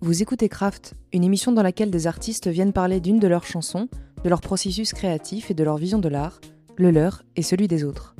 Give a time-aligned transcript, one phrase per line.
[0.00, 3.88] Vous écoutez Craft, une émission dans laquelle des artistes viennent parler d'une de leurs chansons,
[4.22, 6.40] de leur processus créatif et de leur vision de l'art,
[6.76, 8.14] le leur et celui des autres.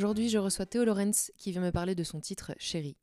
[0.00, 2.96] Aujourd'hui, je reçois Théo Lorenz qui vient me parler de son titre Chérie.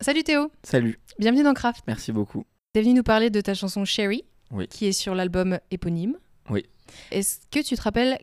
[0.00, 1.82] Salut Théo, Salut, bienvenue dans Craft.
[1.86, 2.44] merci beaucoup.
[2.72, 4.68] T'es venu nous parler de ta chanson Sherry, Oui.
[4.68, 6.16] qui est sur l'album éponyme.
[6.50, 6.64] Oui.
[7.10, 8.18] Est-ce que tu te rappelles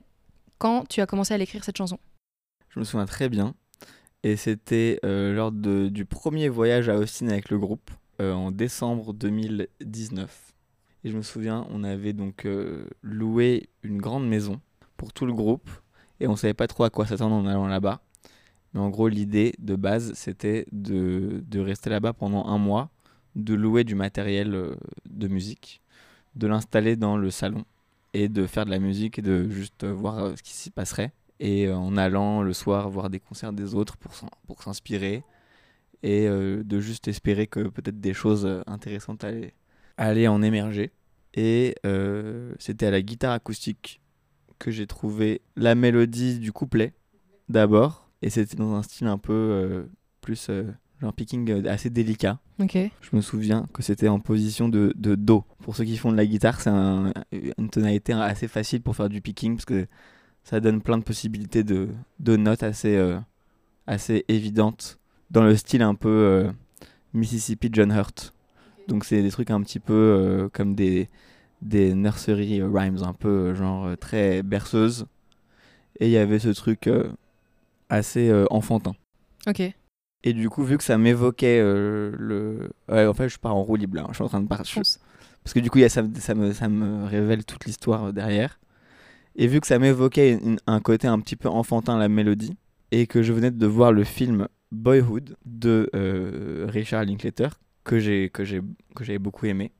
[0.58, 2.00] quand tu as commencé à l'écrire cette chanson?
[2.70, 3.55] Je me souviens très bien.
[4.26, 8.49] Et c'était euh, lors de- du premier voyage à Austin avec le groupe, euh, en
[8.49, 10.55] décembre 2019.
[11.04, 14.60] Et je me souviens, on avait donc euh, loué une grande maison
[14.98, 15.70] pour tout le groupe.
[16.20, 18.02] Et on savait pas trop à quoi s'attendre en allant là-bas.
[18.74, 22.90] Mais en gros, l'idée de base, c'était de, de rester là-bas pendant un mois,
[23.36, 24.76] de louer du matériel
[25.08, 25.84] de musique,
[26.36, 27.64] de l'installer dans le salon
[28.16, 31.14] et de faire de la musique et de juste voir ce qui s'y passerait.
[31.40, 35.24] Et euh, en allant le soir voir des concerts des autres pour s'inspirer
[36.04, 39.54] et euh, de juste espérer que peut-être des choses euh, intéressantes allaient,
[39.98, 40.92] allaient en émerger.
[41.34, 44.00] Et euh, c'était à la guitare acoustique
[44.60, 46.94] que j'ai trouvé la mélodie du couplet
[47.49, 48.10] d'abord.
[48.22, 49.84] Et c'était dans un style un peu euh,
[50.22, 50.64] plus euh,
[51.02, 52.40] genre picking assez délicat.
[52.60, 52.77] Ok.
[53.02, 55.44] Je me souviens que c'était en position de, de Do.
[55.62, 57.12] Pour ceux qui font de la guitare, c'est un-
[57.58, 59.88] une tonalité assez facile pour faire du picking parce que
[60.46, 63.18] ça donne plein de possibilités de, de notes assez, euh,
[63.88, 64.97] assez évidentes
[65.31, 66.52] dans le style un peu euh,
[67.13, 68.34] Mississippi John Hurt.
[68.88, 71.09] Donc c'est des trucs un petit peu euh, comme des,
[71.62, 75.08] des nursery rhymes, un peu genre très berceuse.
[76.00, 76.90] Et il y avait ce truc
[77.90, 78.94] assez enfantin.
[79.47, 79.62] Ok.
[80.24, 82.70] Et du coup, vu que ça m'évoquait le.
[82.90, 84.02] Ouais, en fait, je pars en roue libre là.
[84.03, 84.08] hein.
[84.09, 84.81] Je suis en train de partir.
[85.44, 87.66] Parce que du coup, il y a, ça, me- ça, me, ça me révèle toute
[87.66, 88.59] l'histoire derrière.
[89.35, 92.56] Et vu que ça m'évoquait une- un côté un petit peu enfantin, la mélodie,
[92.91, 97.50] et que je venais de voir le film Boyhood de euh, Richard Linklater,
[97.84, 98.62] que j'ai que j'ai
[98.96, 99.72] que j'avais beaucoup aimé,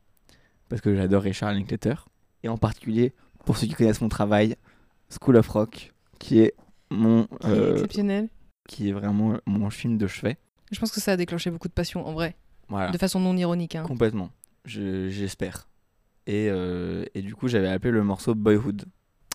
[0.69, 2.05] parce que j'adore Richard Linklater,
[2.43, 3.13] et en particulier,
[3.45, 4.55] pour ceux qui connaissent mon travail,
[5.09, 6.53] School of Rock, qui est
[6.91, 7.27] mon.
[7.45, 8.29] euh, Exceptionnel.
[8.67, 10.37] qui est vraiment mon film de chevet.
[10.72, 12.35] Je pense que ça a déclenché beaucoup de passion en vrai,
[12.67, 12.91] Voilà.
[12.91, 13.75] de façon non ironique.
[13.75, 13.83] hein.
[13.83, 14.31] Complètement.
[14.66, 15.69] Je- J'espère.
[16.27, 18.85] Et, euh, et du coup, j'avais appelé le morceau Boyhood.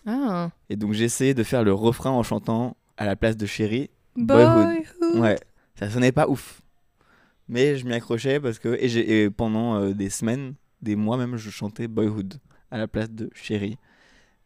[0.05, 0.49] Ah.
[0.69, 3.89] Et donc, j'ai essayé de faire le refrain en chantant à la place de Chérie.
[4.15, 4.67] Boyhood.
[4.99, 5.21] Boyhood.
[5.21, 5.37] Ouais,
[5.75, 6.61] ça sonnait pas ouf.
[7.47, 8.69] Mais je m'y accrochais parce que.
[8.79, 12.35] Et, et pendant euh, des semaines, des mois même, je chantais Boyhood
[12.71, 13.77] à la place de Chérie.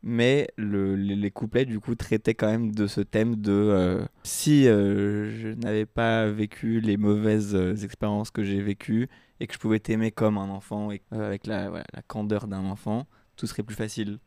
[0.03, 4.05] Mais le- les, les couplets, du coup, traitaient quand même de ce thème de euh,
[4.23, 9.59] si euh, je n'avais pas vécu les mauvaises expériences que j'ai vécues et que je
[9.59, 13.63] pouvais t'aimer comme un enfant et avec la, voilà, la candeur d'un enfant, tout serait
[13.63, 14.19] plus facile.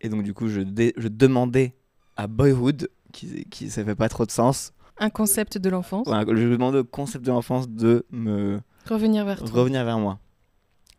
[0.00, 1.74] Et donc, du coup, je, demandais
[2.16, 6.06] à Boyhood, qui, qui ça fait pas trop de sens, Un concept de l'enfance.
[6.08, 9.48] je demande au concept de l'enfance de me Revenir vers toi.
[9.50, 10.18] revenir vers moi.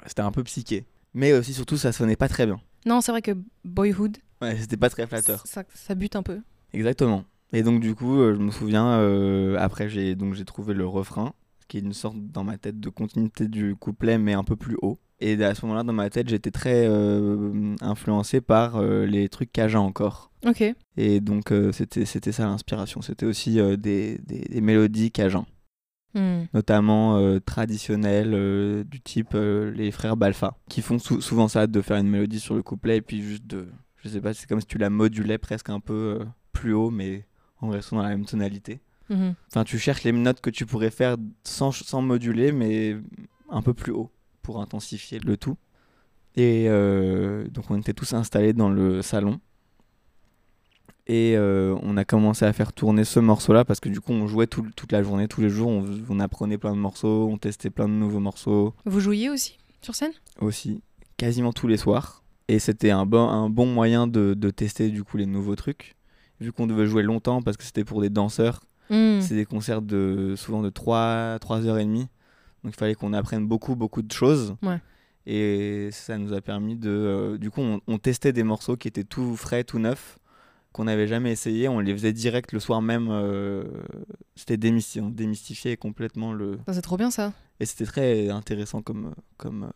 [0.06, 0.86] C'était un peu psyché.
[1.14, 2.60] Mais aussi, surtout, ça sonnait pas très bien.
[2.86, 3.32] Non, c'est vrai que
[3.64, 5.44] Boyhood, Ouais, c'était pas très flatteur.
[5.46, 6.40] ça, ça bute un peu.
[6.74, 7.26] Exactement.
[7.54, 11.34] Et donc, du coup, euh, je me souviens, euh, après, j'ai trouvé le refrain,
[11.68, 14.78] qui est une sorte dans ma tête de continuité du couplet, mais un peu plus
[14.82, 15.00] haut.
[15.22, 19.52] Et à ce moment-là, dans ma tête, j'étais très euh, influencé par euh, les trucs
[19.52, 20.32] Cajun encore.
[20.46, 20.64] Ok.
[20.98, 23.02] Et donc, euh, c'était c'était ça l'inspiration.
[23.02, 25.46] C'était aussi euh, des, des, des mélodies Cajun.
[26.14, 26.44] Hmm.
[26.54, 31.96] notamment traditionnels euh, du type les frères Balfa qui font sou- souvent ça de faire
[31.96, 33.68] une mélodie sur le couplet et puis juste de
[34.04, 36.20] je sais pas c'est comme si tu la modulais presque un peu
[36.52, 37.24] plus haut mais
[37.62, 39.36] en restant dans la même tonalité Mhm.
[39.48, 41.16] enfin tu cherches les notes que tu pourrais faire
[41.46, 42.98] sans, sans moduler mais
[43.50, 44.10] un peu plus haut
[44.52, 45.56] pour intensifier le tout
[46.36, 49.40] et euh, donc on était tous installés dans le salon
[51.08, 54.28] et euh, on a commencé à faire tourner ce morceau-là parce que du coup on
[54.28, 57.38] jouait tout- toute la journée, tous les jours, on, on apprenait plein de morceaux, on
[57.38, 60.12] testait plein de nouveaux morceaux Vous jouiez aussi sur scène?
[60.42, 60.82] Aussi,
[61.18, 62.24] quasiment tous les soirs.
[62.48, 65.96] Et c'était un bon, un bon moyen de, de tester du coup les nouveaux trucs.
[66.40, 69.22] Vu qu'on devait jouer longtemps parce que c'était pour des danseurs, Hmm.
[69.22, 72.08] c'est des concerts de souvent de 3, 3 heures et demie.
[72.64, 74.56] Donc il fallait qu'on apprenne beaucoup, beaucoup de choses.
[74.62, 74.80] Ouais.
[75.26, 76.90] Et ça nous a permis de.
[76.90, 80.18] euh, du coup, on, on testait des morceaux qui étaient tout frais, tout neufs,
[80.72, 81.68] qu'on n'avait jamais essayé.
[81.70, 83.08] On les faisait direct le soir même.
[83.12, 83.64] euh,
[84.36, 86.58] c'était démysti- on démystifiait complètement le.
[86.68, 89.14] Ça, C'est trop bien ça, Et c'était très intéressant comme.
[89.38, 89.72] comme euh,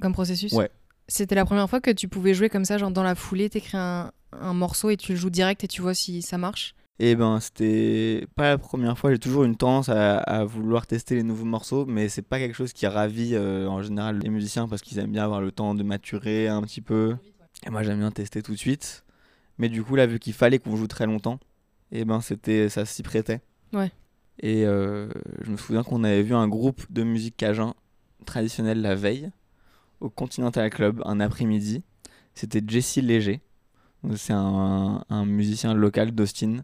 [0.00, 0.52] comme processus.
[0.52, 0.70] Ouais.
[1.08, 3.76] C'était la première fois que tu pouvais jouer comme ça, genre dans la foulée, t'écris
[3.76, 6.74] un, un morceau et tu le joues direct et tu vois si ça marche.
[7.02, 9.10] Et ben, c'était pas la première fois.
[9.10, 12.54] J'ai toujours une tendance à, à vouloir tester les nouveaux morceaux, mais c'est pas quelque
[12.54, 15.74] chose qui ravit euh, en général les musiciens parce qu'ils aiment bien avoir le temps
[15.74, 17.16] de maturer un petit peu.
[17.66, 19.06] Et moi, j'aime bien tester tout de suite.
[19.56, 21.40] Mais du coup, là, vu qu'il fallait qu'on joue très longtemps,
[21.90, 23.40] et ben, c'était, ça s'y prêtait.
[23.72, 23.90] Ouais.
[24.40, 25.08] Et euh,
[25.40, 27.72] je me souviens qu'on avait vu un groupe de musique cajun
[28.26, 29.30] traditionnel la veille
[30.00, 31.82] au Continental Club un après-midi.
[32.34, 33.40] C'était Jesse Léger.
[34.16, 36.62] C'est un, un musicien local d'Austin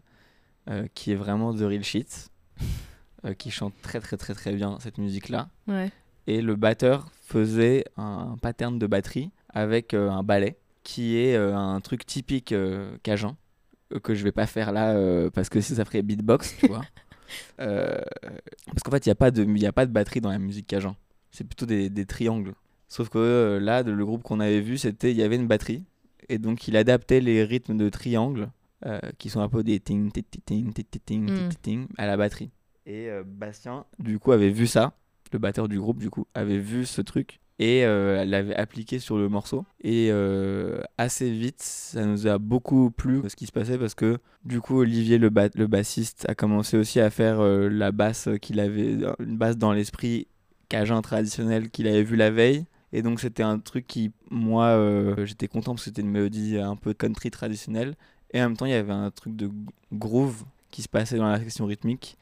[0.69, 2.29] euh, qui est vraiment de real shit,
[3.25, 5.49] euh, qui chante très très très très bien cette musique-là.
[5.67, 5.91] Ouais.
[6.27, 11.79] Et le batteur faisait un pattern de batterie avec euh, un ballet, qui est un
[11.81, 12.53] truc typique
[13.03, 13.35] cajun,
[14.03, 14.95] que je vais pas faire là
[15.31, 16.83] parce que ça ferait beatbox, tu vois.
[17.57, 20.39] Parce qu'en fait, il n'y a, pas de- y a pas de batterie dans la
[20.39, 20.95] musique cajun.
[21.31, 22.53] C'est plutôt des, des triangles.
[22.87, 25.83] Sauf que là, le groupe qu'on avait vu, c'était il y avait une batterie.
[26.29, 28.49] Et donc, il adaptait les rythmes de triangles,
[28.85, 31.49] euh, qui sont un peu des ting, ting, ting, ting, ting, ting, Mm.
[31.61, 32.51] ting, à la batterie.
[32.85, 34.93] Et euh, Bastien, du coup, avait vu ça.
[35.33, 37.39] Le batteur du groupe, du coup, avait vu ce truc.
[37.59, 39.65] Et euh, l'avait appliqué sur le morceau.
[39.81, 44.19] Et euh, assez vite, ça nous a beaucoup plu ce qui se passait parce que
[44.45, 48.59] du coup, Olivier, le, ba- le bassiste, a commencé aussi à faire la basse qu'il
[48.59, 50.27] avait, une basse dans l'esprit
[50.69, 52.65] cajun traditionnel qu'il avait vu la veille.
[52.93, 56.57] Et donc, c'était un truc qui, moi, euh, j'étais content parce que c'était une mélodie
[56.57, 57.95] un peu country traditionnelle.
[58.33, 59.49] Et en même temps, il y avait un truc de
[59.93, 62.17] groove qui se passait dans la section rythmique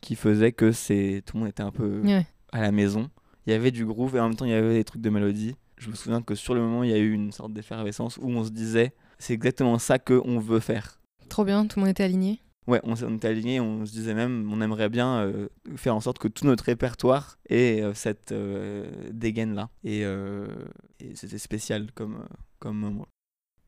[0.00, 2.26] qui faisait que c'est tout le monde était un peu Ouais.
[2.52, 3.10] à la maison.
[3.46, 5.10] Il y avait du groove et en même temps il y avait des trucs de
[5.10, 5.54] mélodie.
[5.76, 8.28] Je me souviens que sur le moment il y a eu une sorte d'effervescence où
[8.28, 11.00] on se disait c'est exactement ça que on veut faire.
[11.28, 12.40] Trop bien, tout le monde était aligné.
[12.66, 16.00] Ouais, on, on était alignés, on se disait même on aimerait bien euh, faire en
[16.00, 19.68] sorte que tout notre répertoire ait euh, cette euh, dégaine là.
[19.84, 22.24] Et, et c'était spécial comme,
[22.58, 23.06] comme moment.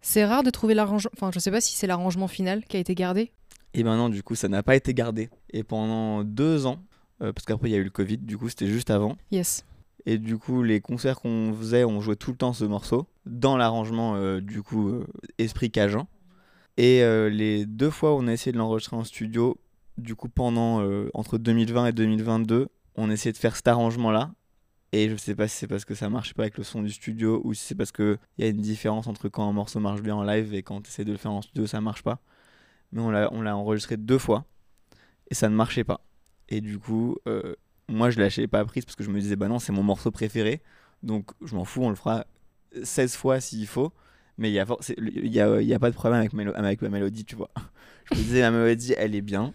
[0.03, 1.11] C'est rare de trouver l'arrangement.
[1.15, 3.33] Enfin, je sais pas si c'est l'arrangement final qui a été gardé.
[3.75, 5.31] Et maintenant du coup ça n'a pas été gardé.
[5.51, 6.79] Et pendant deux ans,
[7.23, 9.17] euh, parce qu'après il y a eu le Covid, du coup c'était juste avant.
[9.31, 9.65] Yes.
[10.05, 13.57] Et du coup, les concerts qu'on faisait, on jouait tout le temps ce morceau, dans
[13.57, 15.07] l'arrangement euh, du coup euh,
[15.39, 16.09] Esprit Cajun.
[16.77, 19.59] Et les deux fois où on a essayé de l'enregistrer en studio,
[19.99, 20.83] du coup pendant
[21.13, 24.33] entre 2020 et 2022, on essayait de faire cet arrangement-là.
[24.93, 26.91] Et je sais pas si c'est parce que ça marche pas avec le son du
[26.91, 30.03] studio ou si c'est parce qu'il y a une différence entre quand un morceau marche
[30.03, 32.21] bien en live et quand tu essaies de le faire en studio, ça marche pas.
[32.93, 34.45] Mais on l'a l'a enregistré deux fois
[35.31, 36.05] et ça ne marchait pas.
[36.51, 37.55] Et du coup, euh,
[37.89, 40.11] moi je lâchais pas prise parce que je me disais bah non c'est mon morceau
[40.11, 40.63] préféré
[41.03, 42.27] donc je m'en fous on le fera
[42.83, 43.93] 16 fois s'il faut
[44.39, 44.67] mais il y a,
[45.61, 47.51] y y a pas de problème avec, avec ma mélodie tu vois
[48.13, 49.53] je me disais la mélodie elle est bien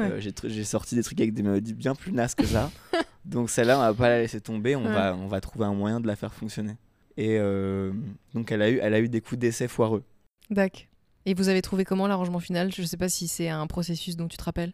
[0.00, 0.10] Ouais.
[0.12, 2.70] Euh, j'ai sorti des trucs avec des mélodies bien plus nasses que ça
[3.24, 4.92] donc celle-là on va pas la laisser tomber on, Ouais.
[4.92, 6.76] va, on va trouver un moyen de la faire fonctionner
[7.16, 7.92] et euh,
[8.34, 10.02] donc elle a, eu, elle a eu des coups d'essai foireux
[10.50, 10.88] Dac.
[11.26, 12.72] Et vous avez trouvé comment l'arrangement final?
[12.74, 14.72] Je sais pas si c'est un processus dont tu te rappelles.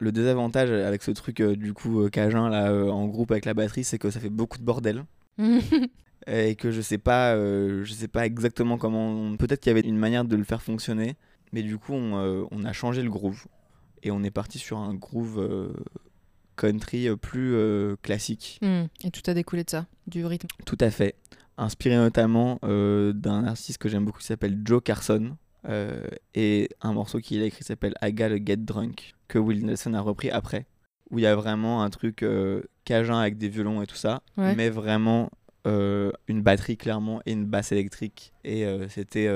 [0.00, 3.84] Le désavantage avec ce truc euh, du coup cajun là en groupe avec la batterie
[3.84, 5.04] c'est que ça fait beaucoup de bordel
[6.26, 9.76] et que je sais pas euh, je sais pas exactement comment on- peut-être qu'il y
[9.76, 11.16] avait une manière de le faire fonctionner
[11.52, 13.46] mais du coup on, euh, on a changé le groove
[14.02, 15.72] et on est parti sur un groove euh,
[16.56, 18.84] country euh, plus euh, classique Hmm.
[19.04, 20.48] Et tout a découlé de ça, du rythme.
[20.66, 21.14] tout à fait
[21.58, 25.36] inspiré notamment d'un artiste que j'aime beaucoup qui s'appelle Joe Carson
[25.68, 26.02] euh,
[26.34, 30.00] et un morceau qu'il a écrit s'appelle I Gotta Get Drunk que Will Nelson a
[30.00, 30.66] repris après
[31.10, 34.22] où il y a vraiment un truc euh, cajun avec des violons et tout ça
[34.38, 34.54] Ouais.
[34.56, 35.30] mais vraiment
[35.66, 39.28] euh, une batterie clairement et une basse électrique et c'était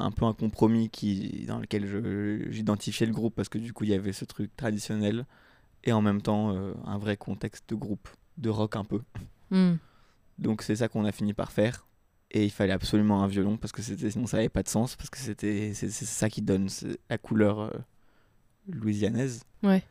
[0.00, 3.90] un peu un compromis qui, dans lequel j'identifiais le groupe parce que du coup il
[3.90, 5.26] y avait ce truc traditionnel
[5.84, 9.00] et en même temps euh, un vrai contexte de groupe de rock un peu
[9.50, 9.78] Hmm.
[10.38, 11.86] donc c'est ça qu'on a fini par faire.
[12.30, 14.94] Et il fallait absolument un violon parce que c'était sinon ça n'avait pas de sens
[14.94, 16.68] parce que c'était c'est ça qui donne
[17.08, 17.70] la couleur euh,
[18.68, 19.42] louisianaise.
[19.64, 19.82] Ouais.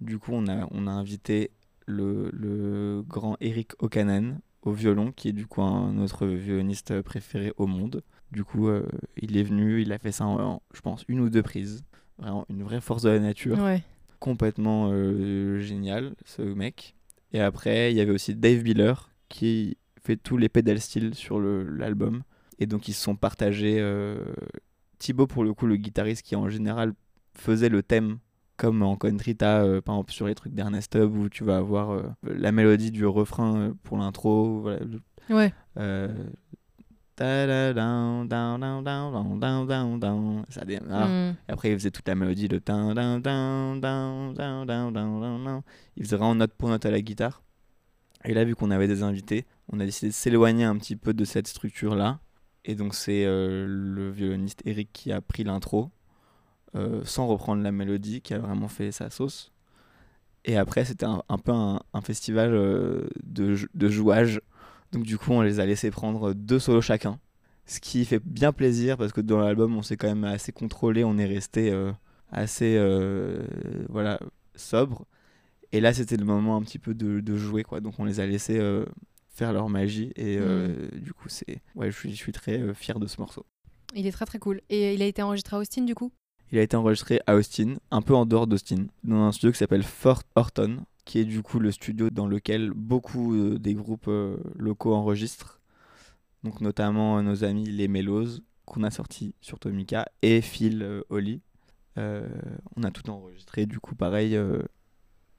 [0.00, 1.50] Du coup on a on a invité
[1.86, 7.52] le, le grand Eric O'Canan au violon qui est du coup un notre violoniste préféré
[7.56, 8.02] au monde.
[8.32, 11.20] Du coup euh, il est venu, il a fait ça en, en, je pense une
[11.20, 11.84] ou deux prises.
[12.18, 13.82] Vraiment une vraie force de la nature Ouais.
[14.18, 16.94] complètement euh, génial, ce mec.
[17.32, 18.94] Et après, il y avait aussi Dave Biller
[19.28, 22.22] qui fait tous les pedal steel sur l'album.
[22.58, 23.76] Et donc, ils se sont partagés.
[23.80, 24.16] Euh...
[24.98, 26.94] Thibaut, pour le coup, le guitariste qui en général
[27.34, 28.18] faisait le thème.
[28.56, 31.58] Comme en country, t'as euh, par exemple sur les trucs d'Ernest Tubb où tu vas
[31.58, 34.60] avoir euh, la mélodie du refrain euh, pour l'intro.
[34.62, 34.78] Voilà,
[35.28, 35.52] Ouais.
[40.48, 41.08] Ça démarre.
[41.08, 41.36] Mm.
[41.48, 42.60] Et après, il faisait toute la mélodie de.
[45.96, 47.42] Il faisait vraiment note pour note à la guitare.
[48.24, 51.14] Et là, vu qu'on avait des invités, on a décidé de s'éloigner un petit peu
[51.14, 52.18] de cette structure-là.
[52.64, 55.90] Et donc, c'est euh, le violoniste Eric qui a pris l'intro,
[56.74, 59.52] euh, sans reprendre la mélodie, qui a vraiment fait sa sauce.
[60.44, 64.40] Et après, c'était un, un, peu un, un festival euh, de, de jouage
[64.92, 67.18] donc, du coup, on les a laissés prendre deux solos chacun.
[67.66, 71.04] Ce qui fait bien plaisir parce que dans l'album, on s'est quand même assez contrôlé.
[71.04, 71.92] On est resté euh,
[72.30, 73.42] assez euh,
[73.88, 74.20] voilà,
[74.54, 75.04] sobre.
[75.72, 77.64] Et là, c'était le moment un petit peu de, de jouer.
[77.64, 77.80] Quoi.
[77.80, 78.84] Donc, on les a laissés euh,
[79.28, 80.12] faire leur magie.
[80.16, 83.44] Et euh, du coup, c'est ouais, je, suis, je suis très fier de ce morceau.
[83.94, 84.60] Il est très très cool.
[84.70, 86.12] Et il a été enregistré à Austin du coup?
[86.52, 89.58] Il a été enregistré à Austin, un peu en dehors d'Austin, dans un studio qui
[89.58, 94.08] s'appelle Fort Horton, qui est du coup le studio dans lequel beaucoup euh, des groupes
[94.08, 95.60] euh, locaux enregistrent.
[96.42, 101.40] Donc notamment euh, nos amis les Mellows, qu'on a sorti sur Tomica, et Phil Holly.
[101.96, 102.28] Euh,
[102.74, 104.60] on a tout enregistré du coup pareil euh,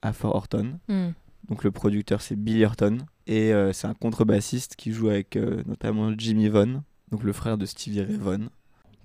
[0.02, 0.80] à Fort Horton.
[0.88, 1.10] Mm.
[1.48, 6.12] Donc le producteur c'est Billy Horton, et euh, c'est un contrebassiste qui joue avec notamment
[6.16, 8.46] Jimmy Vaughan, donc le frère de Stevie Ray Vaughan.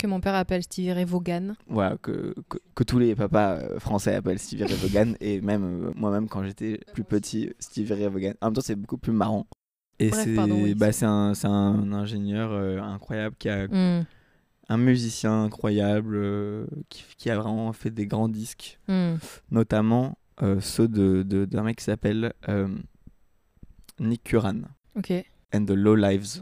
[0.03, 1.53] Que mon père appelle Stevie Ray Vaughan.
[1.65, 5.63] voilà, que, que, que tous les papas euh, français appellent Stevie Ray Vaughan, et même
[5.86, 8.33] euh, moi-même quand j'étais plus petit, Stevie Ray Vaughan.
[8.41, 9.48] En même temps, c'est beaucoup plus marrant.
[10.00, 14.05] Et c'est oui, bah, un, c'est un ingénieur euh, incroyable, qui a, Mm.
[14.67, 19.13] un musicien incroyable, euh, qui, qui a vraiment fait des grands disques, Mm.
[19.51, 22.67] notamment euh, ceux de- de- d'un mec qui s'appelle euh,
[24.01, 24.63] Nick Curran
[24.98, 25.13] Ok.
[25.53, 26.41] and the Low Lives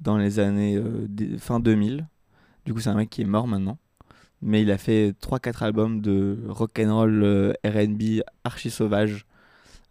[0.00, 1.06] dans les années euh,
[1.38, 2.06] fin 2000.
[2.70, 3.78] Du coup, c'est un mec qui est mort maintenant.
[4.42, 9.26] Mais il a fait 3-4 albums de rock'n'roll euh, RB archi sauvage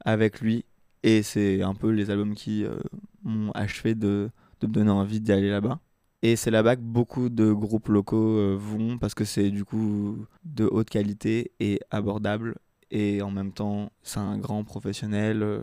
[0.06, 0.64] avec lui.
[1.04, 2.80] Et c'est un peu les albums qui euh,
[3.26, 4.30] m'ont achevé de,
[4.62, 5.82] de me donner envie d'y aller là-bas.
[6.22, 10.26] Et c'est là-bas que beaucoup de groupes locaux euh, vont parce que c'est du coup
[10.46, 12.56] de haute qualité et abordable.
[12.92, 15.44] Et en même temps, c'est un grand professionnel.
[15.44, 15.62] euh,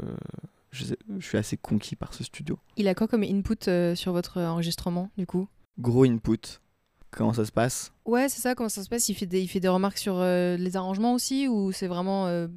[0.70, 2.58] je, sais- je suis assez conquis par ce studio.
[2.76, 5.48] Il a quoi comme input sur votre enregistrement du coup?
[5.78, 6.60] Gros input.
[7.10, 7.92] Comment ça se passe?
[8.04, 9.08] Ouais, c'est ça, comment ça se passe?
[9.08, 12.26] Il fait, des, il fait des remarques sur euh, les arrangements aussi ou c'est vraiment
[12.26, 12.48] euh,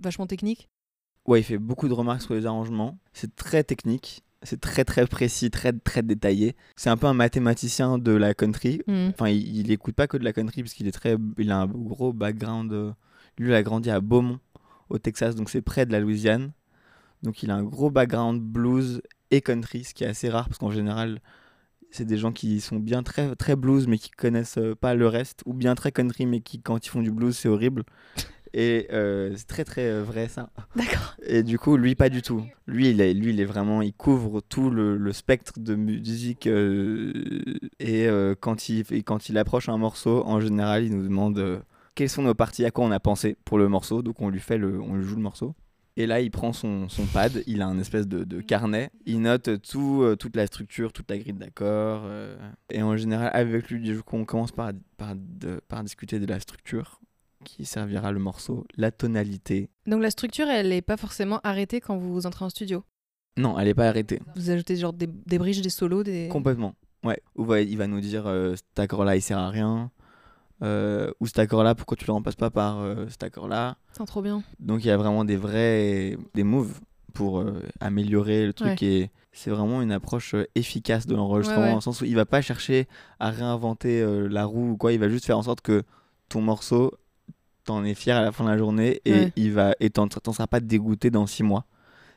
[0.00, 0.68] vachement technique?
[1.26, 2.98] Ouais, il fait beaucoup de remarques sur les arrangements.
[3.12, 4.24] C'est très technique.
[4.42, 6.56] C'est très très précis, très très détaillé.
[6.76, 8.80] C'est un peu un mathématicien de la country.
[8.86, 9.08] Mm.
[9.08, 11.58] Enfin, il, il écoute pas que de la country parce qu'il est très, il a
[11.58, 12.72] un gros background.
[12.72, 12.92] euh,
[13.38, 14.38] Lui, il a grandi à Beaumont,
[14.88, 16.52] au Texas, donc c'est près de la Louisiane.
[17.22, 20.58] Donc il a un gros background blues et country, ce qui est assez rare parce
[20.58, 21.20] qu'en général,
[21.90, 25.06] c'est des gens qui sont bien très très blues mais qui connaissent euh, pas le
[25.06, 27.84] reste, ou bien très country mais qui quand ils font du blues c'est horrible.
[28.54, 30.48] Et euh, c'est très très euh, vrai ça.
[30.74, 31.14] D'accord.
[31.22, 32.42] Et du coup, lui, pas du tout.
[32.66, 36.46] Lui, il est, lui, il est vraiment, il couvre tout le, le spectre de musique.
[36.46, 37.12] euh,
[37.78, 41.62] et euh, quand, il, et quand il approche un morceau, en général, il nous demande
[41.94, 44.00] quelles sont nos parties, à quoi on a pensé pour le morceau.
[44.00, 45.54] Donc, on lui fait le, on lui joue le morceau.
[46.00, 48.90] Et là, il prend son, son pad, il a un espèce de, de carnet.
[49.04, 52.02] Il note tout, euh, toute la structure, toute la grille d'accords.
[52.04, 52.36] euh,
[52.70, 56.26] et en général, avec lui, du coup, on commence par, par, de- par discuter de
[56.26, 57.00] la structure
[57.44, 61.96] qui servira le morceau, la tonalité, Donc la structure, elle est pas forcément arrêtée quand
[61.96, 62.84] vous entrez en studio?
[63.36, 64.20] Non, elle est pas arrêtée.
[64.36, 66.28] Vous ajoutez genre des, des bridges, des solos, des.
[66.28, 66.74] Complètement.
[67.04, 67.20] Ouais.
[67.36, 69.90] Ou ouais, il va nous dire euh, cet accord-là, il sert à rien.
[70.62, 73.76] Euh, ou cet accord-là, pourquoi tu le remplaces pas par euh, cet accord-là?
[73.92, 74.42] C'est trop bien.
[74.58, 76.80] Donc il y a vraiment des vrais des moves
[77.14, 81.64] pour euh, améliorer le truc et c'est vraiment une approche euh, efficace de l'enregistrement Ouais,
[81.66, 81.70] ouais.
[81.70, 82.88] dans le sens où il va pas chercher
[83.20, 85.84] à réinventer euh, la roue ou quoi, il va juste faire en sorte que
[86.28, 86.92] ton morceau
[87.64, 90.46] t'en es fier à la fin de la journée et il va et t'en seras
[90.46, 91.66] pas dégoûté dans six mois.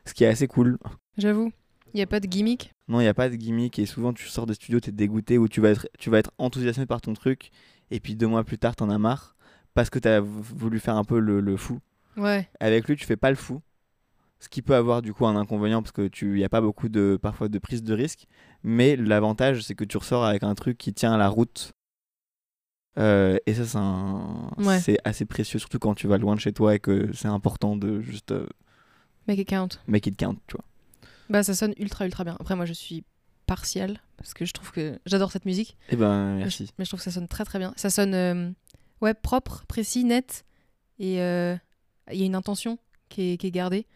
[0.04, 0.78] Ce qui est assez cool.
[1.16, 1.52] J'avoue.
[1.94, 2.72] Il y a pas de gimmick?
[2.88, 4.92] Non, il n'y a pas de gimmick et souvent tu sors des studios, tu es
[4.92, 7.50] dégoûté ou tu vas, être, tu vas être enthousiasmé par ton truc
[7.94, 9.36] et puis deux mois plus tard, t'en as marre
[9.74, 11.78] parce que tu as voulu faire un peu le, le fou.
[12.16, 12.48] Ouais.
[12.60, 13.62] Avec lui, tu fais pas le fou.
[14.40, 16.88] Ce qui peut avoir du coup un inconvénient parce que tu y a pas beaucoup
[16.88, 18.26] de parfois de prise de risque,
[18.64, 21.72] mais l'avantage c'est que tu ressors avec un truc qui tient à la route.
[22.98, 24.78] Euh, et ça c'est un- Ouais.
[24.80, 27.76] c'est assez précieux surtout quand tu vas loin de chez toi et que c'est important
[27.76, 28.46] de juste euh,
[29.28, 29.68] Make it count.
[29.86, 30.64] make it count, tu vois.
[31.30, 32.36] Bah ça sonne ultra ultra bien.
[32.40, 33.04] Après moi je suis
[33.46, 35.76] partielle parce que je trouve que j'adore cette musique.
[35.90, 36.70] Eh ben je- merci.
[36.78, 37.72] Mais je trouve que ça sonne très très bien.
[37.76, 38.50] Ça sonne euh,
[39.00, 40.44] ouais propre, précis, net
[40.98, 41.56] et euh,
[42.12, 43.86] il y a une intention qui est, qui est gardée.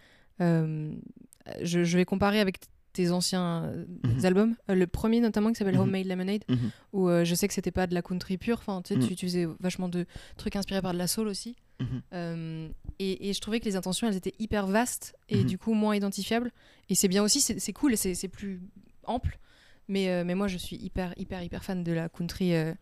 [0.40, 0.92] Euh,
[1.62, 2.58] je, je vais comparer avec
[2.92, 3.72] tes anciens
[4.04, 4.24] Mhm.
[4.24, 4.56] albums.
[4.68, 5.80] Le premier notamment qui s'appelle Mhm.
[5.82, 6.70] Homemade Lemonade Mhm.
[6.92, 8.58] où je sais que c'était pas de la country pure.
[8.58, 10.06] Enfin tu sais tu, tu faisais vachement de
[10.38, 11.56] trucs inspirés par de la soul aussi.
[12.98, 15.94] Et, et je trouvais que les intentions, elles étaient hyper vastes et du coup moins
[15.94, 16.50] identifiables.
[16.88, 18.60] Et c'est bien aussi, c'est cool c'est plus
[19.04, 19.38] ample.
[19.88, 22.72] Mais, euh, mais moi, je suis hyper, hyper, hyper fan de la country euh,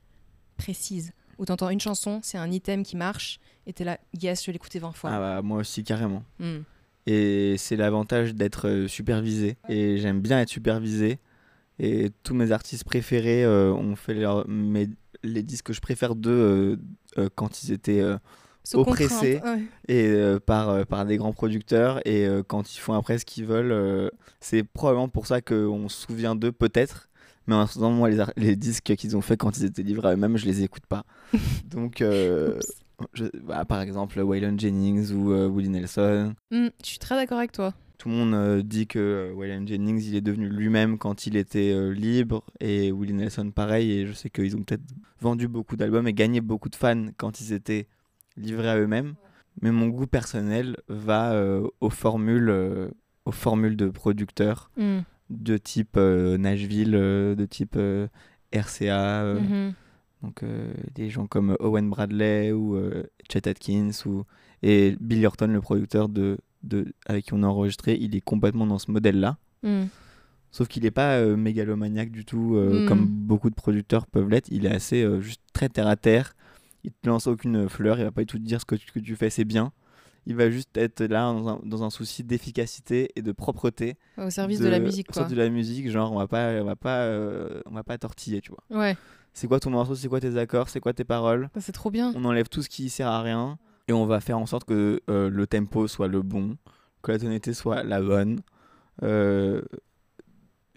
[0.57, 1.13] précise.
[1.39, 4.53] Où t'entends une chanson, c'est un item qui marche, et t'es là, yes, je vais
[4.53, 5.11] l'écouter 20 fois.
[5.13, 6.23] Ah bah, moi aussi, carrément.
[6.39, 6.61] Hmm.
[7.07, 9.57] Et c'est l'avantage d'être euh, supervisé.
[9.69, 11.19] Et j'aime bien être supervisé.
[11.81, 14.89] Et tous mes artistes préférés euh, ont fait leur- mes-
[15.25, 16.79] les disques que je préfère d'eux
[17.35, 18.03] quand ils étaient
[18.67, 19.35] Sous Oppressé.
[19.41, 19.63] contrainte, ouais.
[19.89, 22.01] et, euh, par, euh, par des grands producteurs.
[22.07, 26.07] Et euh, quand ils font après ce qu'ils veulent, c'est probablement pour ça qu'on se
[26.07, 27.09] souvient d'eux, peut-être.
[27.47, 30.13] Mais en attendant, moi, les, les disques qu'ils ont fait quand ils étaient livrés à
[30.15, 31.05] eux-mêmes, je les écoute pas.
[31.71, 36.35] Donc, je- bah, par exemple, Waylon Jennings ou Willie Nelson.
[36.51, 37.75] Hmm, je suis très d'accord avec toi.
[37.99, 42.45] Tout le monde dit que Waylon Jennings, il est devenu lui-même quand il était libre,
[42.61, 44.83] et Willie Nelson pareil, et je sais qu'ils ont peut-être
[45.21, 47.87] vendu beaucoup d'albums et gagné beaucoup de fans quand ils étaient
[48.37, 49.15] livrés à eux-mêmes.
[49.63, 52.89] Mais mon goût personnel va euh, aux formules, euh,
[53.25, 55.01] aux formules de producteurs Hmm.
[55.31, 57.79] de type euh, Nashville, de type
[58.53, 59.73] RCA, Mhm.
[60.23, 60.43] donc
[60.95, 62.79] des gens comme Owen Bradley ou
[63.31, 64.25] Chet Atkins ou
[64.63, 68.67] et Bill Horton, le producteur de, de avec qui on a enregistré, il est complètement
[68.67, 69.37] dans ce modèle-là.
[69.63, 69.85] Hmm.
[70.51, 72.89] Sauf qu'il n'est pas euh, mégalomaniaque du tout, euh, Mm.
[72.89, 74.49] comme beaucoup de producteurs peuvent l'être.
[74.53, 76.35] Il est assez euh, juste très terre à terre.
[76.85, 78.91] Il te lance aucune fleur, il va pas du tout te dire ce que tu,
[78.93, 79.73] que tu fais, c'est bien.
[80.27, 83.97] Il va juste être là dans un, dans un souci d'efficacité et de propreté.
[84.17, 85.23] Au service de, la musique, au quoi.
[85.23, 87.99] service de la musique, genre on va pas, on va pas, euh, on va pas
[87.99, 88.79] tortiller, tu vois.
[88.79, 88.97] Ouais,
[89.35, 91.51] C'est quoi ton morceau, c'est quoi tes accords, c'est quoi tes paroles?
[91.55, 92.13] ça, c'est trop bien.
[92.17, 95.01] On enlève tout ce qui sert à rien et on va faire en sorte que
[95.11, 96.57] euh, le tempo soit le bon,
[97.03, 98.41] que la tonalité soit la bonne.
[99.03, 99.61] Euh,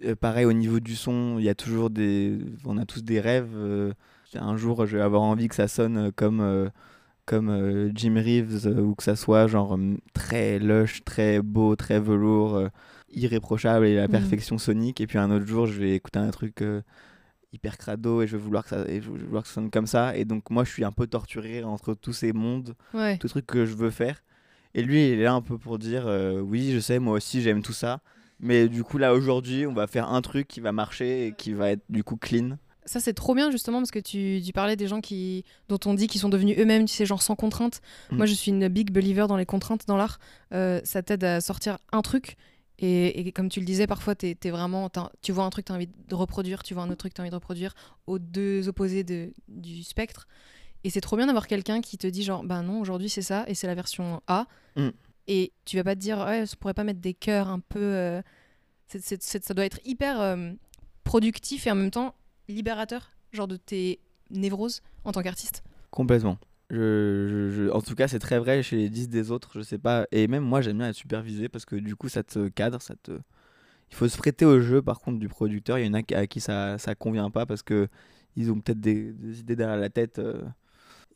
[0.04, 3.20] euh, pareil au niveau du son, il y a toujours des, on a tous des
[3.20, 3.52] rêves.
[3.56, 3.94] euh,
[4.36, 6.70] un jour, je vais avoir envie que ça sonne euh, comme euh,
[7.26, 11.76] comme euh, Jim Reeves euh, ou que ça soit genre hum, très lush, très beau,
[11.76, 12.68] très velours, euh,
[13.12, 14.12] irréprochable et la Mhm.
[14.12, 15.02] perfection sonique.
[15.02, 16.64] Et puis un autre jour, je vais écouter un truc
[17.54, 19.70] hyper crado et je vais vouloir que ça, et je vais vouloir que ça sonne
[19.72, 20.16] comme ça.
[20.16, 23.18] Et donc moi, je suis un peu torturé entre tous ces mondes, Ouais.
[23.18, 24.24] tous les trucs que je veux faire.
[24.74, 26.06] Et lui, il est là un peu pour dire
[26.44, 28.00] oui, je sais, moi aussi, j'aime tout ça.
[28.40, 31.54] Mais du coup, là, aujourd'hui, on va faire un truc qui va marcher et qui
[31.54, 32.58] va être du coup clean.
[32.88, 35.94] Ça, c'est trop bien, justement, parce que tu, tu parlais des gens qui, dont on
[35.94, 37.82] dit qu'ils sont devenus eux-mêmes, tu sais, genre sans contrainte.
[38.12, 38.16] Mm.
[38.18, 40.20] Moi, je suis une big believer dans les contraintes dans l'art.
[40.54, 42.38] Euh, ça t'aide à sortir un truc.
[42.80, 44.90] Et, et comme tu le disais, parfois, es vraiment,
[45.22, 47.22] tu vois un truc, tu as envie de reproduire, tu vois un autre truc, tu
[47.22, 47.74] as envie de reproduire,
[48.06, 50.28] aux deux opposés de, du spectre.
[50.84, 53.44] Et c'est trop bien d'avoir quelqu'un qui te dit, genre, ben non, aujourd'hui c'est ça,
[53.48, 54.46] et c'est la version A.
[54.76, 54.90] Mm.
[55.28, 57.82] Et tu vas pas te dire, ouais, ça pourrait pas mettre des cœurs un peu.
[57.82, 58.22] euh,
[58.88, 60.54] ça doit être hyper euh,
[61.04, 62.14] productif et en même temps
[62.48, 65.64] libérateur, genre de tes névroses en tant qu'artiste?
[65.92, 66.38] Complètement.
[66.70, 69.62] Je, je- je- en tout cas, c'est très vrai chez les 10 des autres, je
[69.62, 70.06] sais pas.
[70.12, 72.96] Et même moi, j'aime bien être supervisé parce que du coup, ça te cadre, ça
[73.02, 73.12] te.
[73.90, 75.80] Il faut se prêter au jeu, par contre, du producteur.
[75.80, 77.88] Il y en a qui- à qui ça, ça convient pas parce que
[78.36, 80.20] ils ont peut-être des, des idées derrière la tête.
[80.20, 80.42] euh.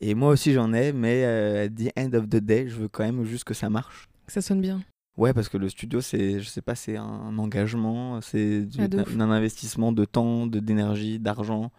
[0.00, 2.88] Et moi aussi, j'en ai, mais euh, at the end of the day, je veux
[2.88, 4.08] quand même juste que ça marche.
[4.26, 4.82] Que ça sonne bien.
[5.18, 8.88] Ouais, parce que le studio, c'est, je sais pas, c'est un engagement, c'est Ah,
[9.20, 11.70] un investissement de temps, de d'énergie, d'argent.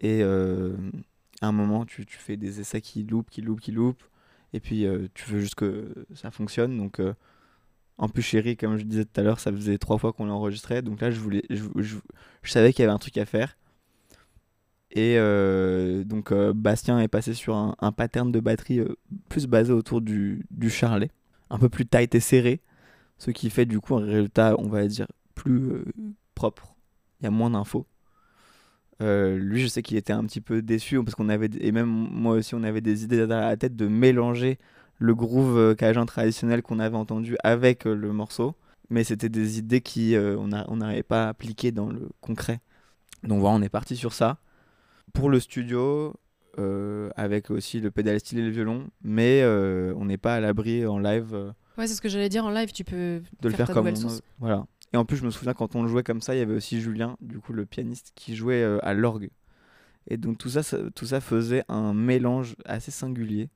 [0.00, 0.76] Et euh,
[1.42, 4.04] à un moment, tu, tu fais des essais qui loupent, qui loupent, qui loupent.
[4.54, 6.76] Et puis, euh, tu veux juste que ça fonctionne.
[6.78, 7.14] Donc, euh,
[7.98, 10.82] en plus, chérie, comme je disais tout à l'heure, ça faisait trois fois qu'on l'enregistrait.
[10.82, 11.98] Donc là, je, voulais, je, je-
[12.42, 13.56] je savais qu'il y avait un truc à faire.
[14.92, 18.80] Et euh, donc, Bastien est passé sur un, un pattern de batterie
[19.28, 21.10] plus basé autour du, du charlet
[21.50, 22.60] un peu plus tight et serré,
[23.18, 25.84] ce qui fait du coup un résultat, on va dire, plus euh,
[26.34, 26.74] propre.
[27.20, 27.86] Il y a moins d'infos.
[29.02, 31.88] Euh, lui, je sais qu'il était un petit peu déçu parce qu'on avait, et même
[31.88, 34.58] moi aussi, on avait des idées dans la tête de mélanger
[34.98, 38.54] le groove euh, cajun traditionnel qu'on avait entendu avec le morceau,
[38.90, 42.60] mais c'était des idées qui on n'arrivait pas à appliquer dans le concret.
[43.22, 44.38] Donc voilà, on est parti sur ça.
[45.12, 46.14] Pour le studio,
[47.16, 50.86] avec aussi le pédale style et le violon, mais euh, on n'est pas à l'abri
[50.86, 53.50] en live euh, Ouais, c'est ce que j'allais dire en live, tu peux de le
[53.54, 54.22] faire ta comme on sauce.
[54.38, 54.66] voilà.
[54.92, 56.54] Et en plus, je me souviens quand on le jouait comme ça, il y avait
[56.54, 59.30] aussi Julien, du coup le pianiste, qui jouait euh, à l'orgue.
[60.08, 63.48] Et donc tout ça, ça- tout ça faisait un mélange assez singulier.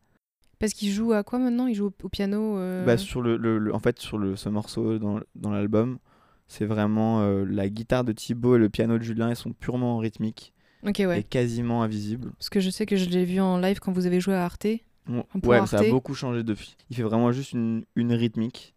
[0.61, 1.67] Parce qu'il joue à quoi maintenant?
[1.67, 4.37] Il joue au, au piano euh, Bah, sur le, le- le- en fait, sur le,
[4.37, 5.99] ce morceau dans, dans l'album,
[6.47, 9.99] c'est vraiment euh, la guitare de Thibaut et le piano de Julien, ils sont purement
[9.99, 10.53] rythmiques
[10.87, 11.21] Ok, ouais.
[11.21, 12.31] et quasiment invisibles.
[12.33, 14.45] Parce que je sais que je l'ai vu en live quand vous avez joué à
[14.45, 14.67] Arte.
[15.07, 16.77] Pour ouais, ça a beaucoup changé depuis.
[16.91, 18.75] Il fait vraiment juste une, une rythmique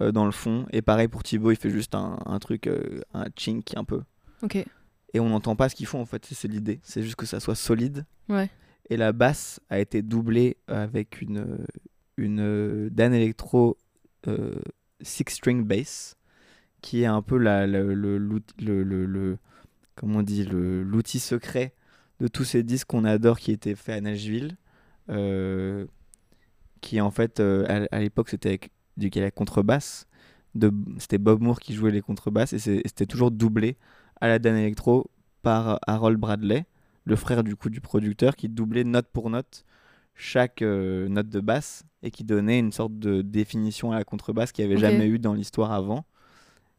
[0.00, 0.66] euh, dans le fond.
[0.72, 4.02] Et pareil pour Thibaut, il fait juste un, un truc, euh, un chink un peu.
[4.42, 4.56] Ok.
[5.14, 6.80] Et on n'entend pas ce qu'ils font en fait, c'est- l'idée.
[6.82, 8.04] C'est juste que ça soit solide.
[8.28, 8.50] Ouais.
[8.90, 11.58] Et la basse a été doublée avec une,
[12.16, 13.76] une euh, Dan Electro
[14.28, 14.54] euh,
[15.00, 16.16] six string bass,
[16.82, 18.18] qui est un peu la, le, le,
[18.58, 19.38] le-
[19.98, 21.74] comment on dit, l'outil secret
[22.20, 24.56] de tous ces disques qu'on adore qui étaient faits à Nashville.
[25.10, 25.86] euh,
[26.80, 30.06] qui en fait, euh, à, à l'époque, c'était avec du la contrebasse.
[30.98, 33.76] C'était Bob Moore qui jouait les contrebasses et c'était toujours doublé
[34.20, 35.10] à la Dan Electro
[35.42, 36.66] par Harold Bradley,
[37.04, 39.64] le frère du coup du producteur, qui doublait note pour note
[40.14, 44.50] chaque euh, note de basse et qui donnait une sorte de définition à la contrebasse
[44.50, 46.04] qu'il n'y avait jamais eu dans l'histoire avant.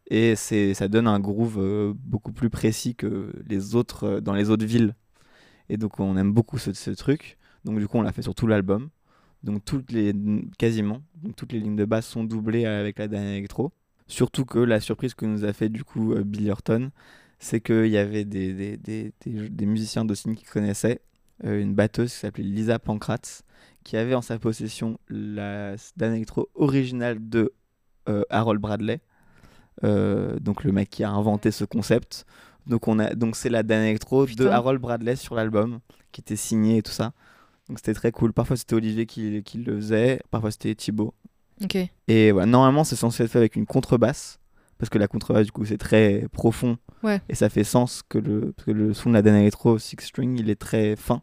[0.09, 4.33] Et c'est, ça donne un groove euh, beaucoup plus précis que les autres euh, dans
[4.33, 4.95] les autres villes.
[5.69, 7.37] Et donc on aime beaucoup ce, truc.
[7.65, 8.89] Donc du coup on l'a fait sur tout l'album.
[9.43, 10.13] Donc toutes les
[10.57, 13.71] quasiment donc toutes les lignes de basse sont doublées avec la Dan Electro.
[14.07, 16.91] Surtout que la surprise que nous a fait du coup euh, Bill Horton,
[17.39, 21.01] c'est qu'il y avait des, des, des, des- musiciens d'Austin qui connaissaient
[21.45, 23.43] euh, une batteuse qui s'appelait Lisa Pankratz,
[23.83, 27.53] qui avait en sa possession la Dan Electro originale de
[28.09, 28.97] euh, Harold Bradley, euh,
[29.83, 32.25] donc le mec qui a inventé ce concept.
[32.67, 34.47] Donc on a donc c'est la Dan Electro de.
[34.47, 35.79] Harold Bradley sur l'album,
[36.11, 37.13] qui était signé et tout ça.
[37.67, 38.33] Donc c'était très cool.
[38.33, 41.13] Parfois c'était Olivier qui, qui le faisait, parfois c'était Thibaut.
[41.63, 41.77] Ok.
[42.07, 44.39] Et voilà, normalement, c'est censé être fait avec une contrebasse.
[44.77, 46.77] Parce que la contrebasse, du coup, c'est très profond.
[47.03, 47.21] Ouais.
[47.27, 49.97] Et ça fait sens que le, parce que le son de la Dan Electro Six
[49.99, 51.21] String, il est très fin.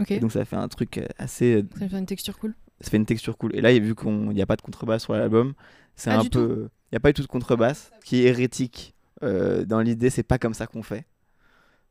[0.00, 0.10] Ok.
[0.12, 1.56] Et donc, ça fait un truc euh, assez.
[1.56, 2.54] euh, Ça fait une texture cool.
[2.80, 3.54] Ça fait une texture cool.
[3.54, 5.52] Et là, vu qu'il n'y a pas de contrebasse sur l'album,
[5.96, 6.70] c'est Ah, un peu.
[6.94, 8.94] N'y a pas du tout de contrebasse, qui est hérétique.
[9.22, 11.06] Euh, dans l'idée, c'est pas comme ça qu'on fait.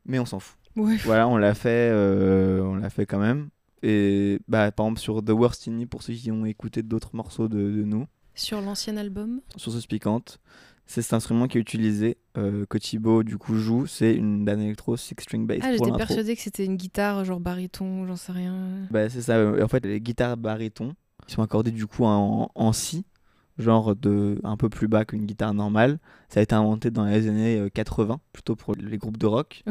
[0.06, 0.58] Mais on s'en fout.
[0.76, 0.96] Ouais.
[1.04, 3.48] Voilà, on l'a fait, euh, on l'a fait quand même.
[3.82, 7.10] Et bah, par exemple, sur The Worst In Me, pour ceux qui ont écouté d'autres
[7.14, 9.40] morceaux de, de nous, Sur l'ancien album.
[9.56, 10.38] sur ce piquante.
[10.86, 14.60] C'est cet instrument qui est utilisé, euh, que Thibaut du coup joue, c'est une Dan
[14.60, 15.96] Electro Six String Bass Ah, j'étais l'intro.
[15.96, 18.54] persuadée que c'était une guitare, genre baryton, j'en sais rien.
[18.90, 20.94] Bah, c'est ça, en fait les guitares baryton,
[21.26, 23.06] ils sont accordées du coup en, en si,
[23.58, 25.98] genre de un peu plus bas qu'une guitare normale.
[26.28, 29.62] Ça a été inventé dans les années euh, 80, plutôt pour les groupes de rock.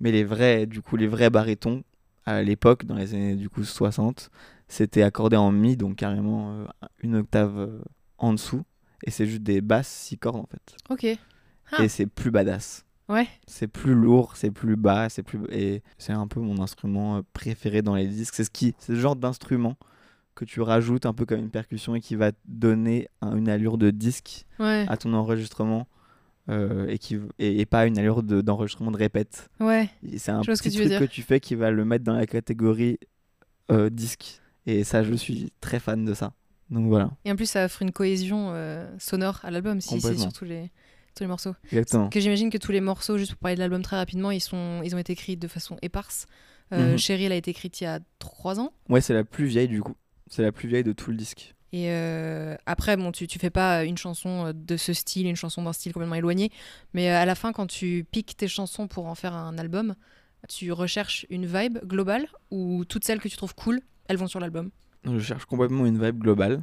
[0.00, 1.82] Mais les vrais, du coup les vrais barytons,
[2.24, 4.30] à l'époque, dans les années du coup 60,
[4.68, 6.66] c'était accordé en mi, donc carrément euh,
[7.02, 7.80] une octave euh,
[8.18, 8.64] en dessous.
[9.04, 10.76] Et c'est juste des basses six cordes en fait.
[10.90, 11.18] Ok.
[11.72, 11.84] Ah.
[11.84, 12.84] et c'est plus badass.
[13.08, 13.26] Ouais.
[13.46, 17.22] C'est plus lourd, c'est plus bas, c'est plus et c'est un peu mon instrument euh,
[17.32, 18.34] préféré dans les disques.
[18.34, 19.76] C'est ce qui, c'est le genre d'instrument
[20.38, 23.76] que tu rajoutes un peu comme une percussion et qui va donner un- une allure
[23.78, 24.86] de disque Ouais.
[24.88, 25.86] à ton enregistrement
[26.48, 29.50] euh, et qui et, et pas une allure de- d'enregistrement de, répète.
[29.60, 29.88] Ouais.
[30.16, 32.98] C'est un que petit truc que tu fais qui va le mettre dans la catégorie
[33.70, 34.40] euh, disque.
[34.66, 36.32] Et ça, je suis très fan de ça.
[36.70, 40.16] Donc voilà, Et en plus, ça offre une cohésion euh, sonore à l'album, si c'est
[40.18, 40.70] sur tous les,
[41.14, 41.54] tous les morceaux.
[41.72, 42.08] exactement.
[42.10, 44.82] Que j'imagine que tous les morceaux, juste pour parler de l'album très rapidement, ils, sont,
[44.84, 46.26] ils ont été écrits de façon éparse.
[46.74, 46.98] Euh, Mhm.
[46.98, 48.72] Cheryl a été écrite il y a trois ans.
[48.90, 49.94] Ouais, c'est la plus vieille du coup.
[50.28, 51.54] C'est la plus vieille de tout le disque.
[51.72, 55.36] Et euh, après, bon, tu, tu fais pas une chanson euh, de ce style, une
[55.36, 56.50] chanson d'un style complètement éloigné.
[56.94, 59.94] Mais euh, à la fin, quand tu piques tes chansons pour en faire un album,
[60.48, 64.40] tu recherches une vibe globale ou toutes celles que tu trouves cool, elles vont sur
[64.40, 64.70] l'album?
[65.04, 66.62] Je cherche complètement une vibe globale,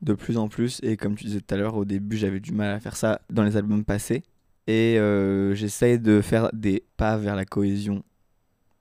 [0.00, 0.80] de plus en plus.
[0.82, 3.20] Et comme tu disais tout à l'heure, au début, j'avais du mal à faire ça
[3.30, 4.24] dans les albums passés.
[4.66, 8.02] Et euh, j'essaye de faire des pas vers la cohésion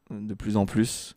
[0.10, 1.16] de plus en plus.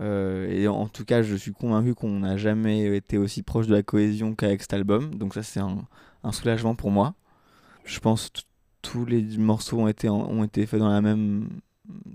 [0.00, 3.74] Euh, et en tout cas, je suis convaincu qu'on n'a jamais été aussi proche de
[3.74, 5.14] la cohésion qu'avec cet album.
[5.14, 5.86] Donc ça, c'est un,
[6.22, 7.14] un soulagement pour moi.
[7.84, 8.40] Je pense que
[8.82, 11.48] tous les morceaux ont été, en- ont été faits dans, la même,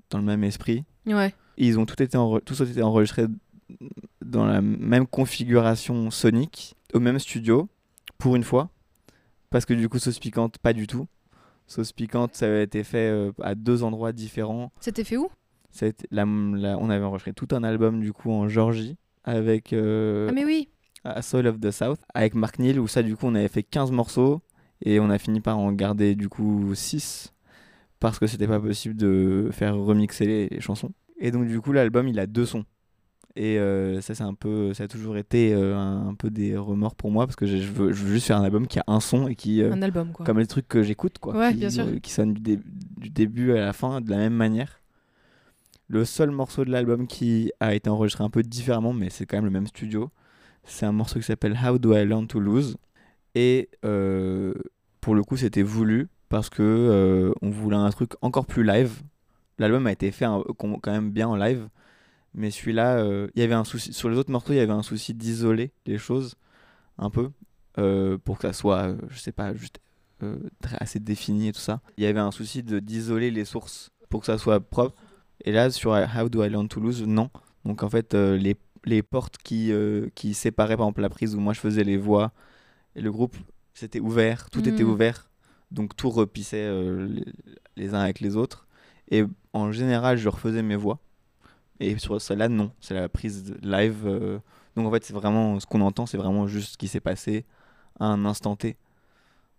[0.09, 0.83] dans le même esprit.
[1.05, 1.33] Ouais.
[1.57, 3.25] Ils ont tout été tous ont été enregistrés
[4.23, 7.69] dans la même configuration sonique, au même studio,
[8.17, 8.69] pour une fois.
[9.49, 11.07] Parce que du coup, Sauce Piquante, pas du tout.
[11.67, 14.71] Sauce Piquante, ça avait été fait euh, à deux endroits différents.
[14.79, 15.29] C'était fait où?
[16.12, 20.34] La- la- on avait enregistré tout un album du coup en Georgie avec euh, Ah
[20.34, 20.69] mais oui
[21.05, 23.63] A Soul of the South avec Mark Neal où ça du coup on avait fait
[23.63, 24.41] 15 morceaux
[24.84, 27.34] et on a fini par en garder du coup 6
[27.99, 30.91] parce que c'était pas possible de faire remixer les, les chansons.
[31.19, 32.63] Et donc du coup l'album il a deux sons.
[33.36, 36.58] Et euh, ça c'est un peu ça a toujours été euh, un, un peu des
[36.58, 38.84] remords pour moi parce que je veux, je veux juste faire un album qui a
[38.88, 40.25] un son et qui euh, Un album, quoi.
[40.25, 41.86] comme les trucs que j'écoute quoi Ouais, qui, bien sûr.
[42.01, 42.60] qui du, dé-
[42.97, 44.78] du début à la fin de la même manière
[45.89, 49.38] le seul morceau de l'album qui a été enregistré un peu différemment mais c'est quand
[49.38, 50.10] même le même studio.
[50.63, 52.78] C'est un morceau qui s'appelle How Do I Learn to Lose?
[53.34, 54.54] Et euh,
[55.02, 59.02] pour le coup c'était voulu parce que euh, on voulait un truc encore plus live.
[59.58, 60.25] L'album a été fait
[60.58, 61.67] quand même bien en live
[62.36, 64.71] mais celui-là euh, il y avait un souci sur les autres morceaux il y avait
[64.71, 66.36] un souci d'isoler les choses
[66.99, 67.32] un peu
[68.23, 69.80] pour que ça soit je sais pas juste
[70.80, 71.82] assez défini et tout ça.
[71.97, 74.93] Il y avait un souci de d'isoler les sources pour que ça soit propre
[75.45, 77.30] et là sur How Do I Learn to Lose non
[77.65, 81.36] donc en fait euh, les, les portes qui, euh, qui séparaient par exemple la prise
[81.36, 82.32] où moi je faisais les voix
[82.95, 83.36] et le groupe
[83.73, 84.89] c'était ouvert tout était Mhm.
[84.89, 85.30] ouvert
[85.71, 87.25] donc tout repissait euh, les,
[87.75, 88.65] les uns avec les autres
[89.12, 89.23] Et
[89.54, 90.99] en général, je refaisais mes voix.
[91.80, 92.71] Et sur celle-là, non.
[92.80, 94.04] C'est la prise live.
[94.75, 97.43] Donc en fait, c'est vraiment ce qu'on entend, c'est vraiment juste ce qui s'est passé
[97.99, 98.78] à un instant T.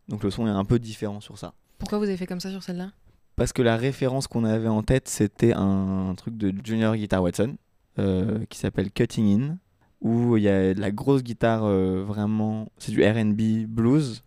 [0.09, 1.53] Donc le son est un peu différent sur ça.
[1.79, 2.93] Pourquoi vous avez fait comme ça sur celle-là?
[3.40, 7.57] Parce que la référence qu'on avait en tête, c'était un, truc de Junior Guitar Watson
[7.98, 9.57] euh, qui s'appelle Cutting In,
[10.03, 12.68] où il y a de la grosse guitare euh, vraiment.
[12.76, 14.22] C'est du RB blues,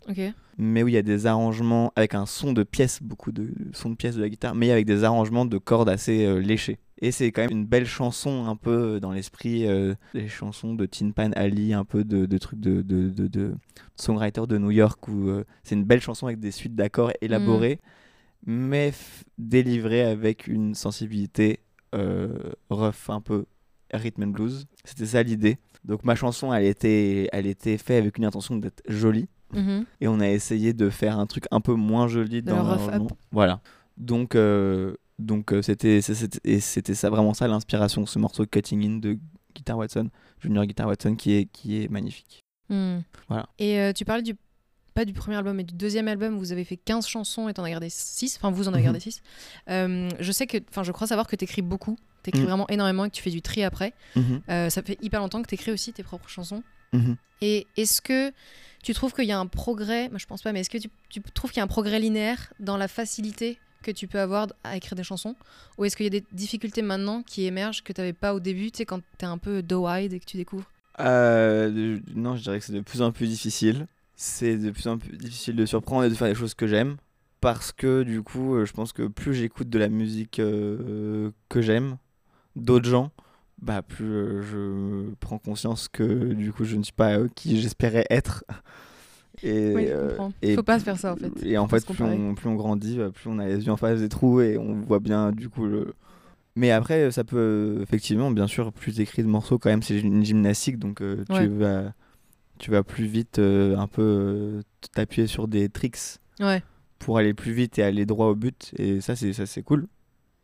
[0.57, 3.91] mais où il y a des arrangements avec un son de pièces, beaucoup de son
[3.91, 6.79] de pièces de la guitare, mais avec des arrangements de cordes assez euh, léchés.
[6.99, 9.67] Et c'est quand même une belle chanson, un peu dans l'esprit
[10.15, 13.53] des chansons de Tin Pan Alley, un peu de, de trucs de, de, de, de
[13.95, 15.29] songwriter de New York, où
[15.63, 17.79] c'est une belle chanson avec des suites d'accords élaborées,
[18.45, 18.93] mais
[19.37, 21.59] délivrée avec une sensibilité
[21.95, 23.45] euh, rough, un peu
[23.93, 24.65] rhythm and blues.
[24.83, 25.57] C'était ça l'idée.
[25.83, 29.85] Donc ma chanson, elle était, elle était faite avec une intention d'être jolie Mhm.
[30.01, 32.87] et on a essayé de faire un truc un peu moins joli dans le rough
[32.87, 33.17] l'arrangement.
[33.31, 33.61] Voilà.
[33.97, 39.19] Donc euh, donc euh, c'était c'était ça vraiment ça l'inspiration ce morceau Cutting In de
[39.55, 42.39] Guitar Watson, Junior Guitar Watson qui est qui est magnifique.
[42.69, 42.99] Hmm.
[43.27, 43.47] Voilà.
[43.59, 44.35] Et euh, tu parlais du
[44.93, 47.63] pas du premier album mais du deuxième album vous avez fait 15 chansons et t'en
[47.63, 48.85] as gardé 6 enfin vous en avez Mhm.
[48.85, 49.21] gardé 6
[49.67, 51.97] je sais que enfin je crois savoir que t'écris beaucoup.
[52.23, 52.47] T'écris Mhm.
[52.47, 53.93] vraiment énormément et que tu fais du tri après.
[54.15, 56.63] Mhm, Euh, ça fait hyper longtemps que t'écris aussi tes propres chansons.
[57.41, 58.31] Et est-ce que
[58.83, 60.89] tu trouves qu'il y a un progrès moi je pense pas mais est-ce que tu,
[61.09, 64.47] tu trouves qu'il y a un progrès linéaire dans la facilité que tu peux avoir
[64.63, 65.35] à écrire des chansons?
[65.77, 68.71] Ou est-ce qu'il y a des difficultés maintenant qui émergent que t'avais pas au début
[68.71, 70.69] tu sais quand t'es un peu doe-eyed et que tu découvres?
[70.99, 73.87] Euh, non, je dirais que c'est de plus en plus difficile.
[74.15, 76.97] C'est de plus en plus difficile de surprendre et de faire des choses que j'aime.
[77.41, 81.61] Parce que du coup, euh, je pense que plus j'écoute de la musique euh, que
[81.61, 81.97] j'aime,
[82.55, 83.11] d'autres gens,
[83.61, 88.05] bah plus euh, je prends conscience que du coup je ne suis pas qui j'espérais
[88.09, 88.45] être.
[89.41, 91.85] Et, oui je comprends et faut pas se faire ça en fait et en fait,
[91.85, 94.39] plus on, plus on grandit, bah, plus on a les yeux en face des trous
[94.39, 95.95] et on voit bien du coup le.
[96.55, 100.23] Mais après, ça peut effectivement, bien sûr, plus t'écris de morceaux quand même, c'est une
[100.23, 101.39] gymnastique, donc euh, Ouais.
[101.39, 101.93] tu vas,
[102.63, 104.61] tu vas plus vite, euh, un peu euh,
[104.93, 105.97] t'appuyer sur des tricks
[106.39, 106.63] ouais
[106.97, 108.71] pour aller plus vite et aller droit au but.
[108.77, 109.89] Et ça, c'est ça, c'est cool.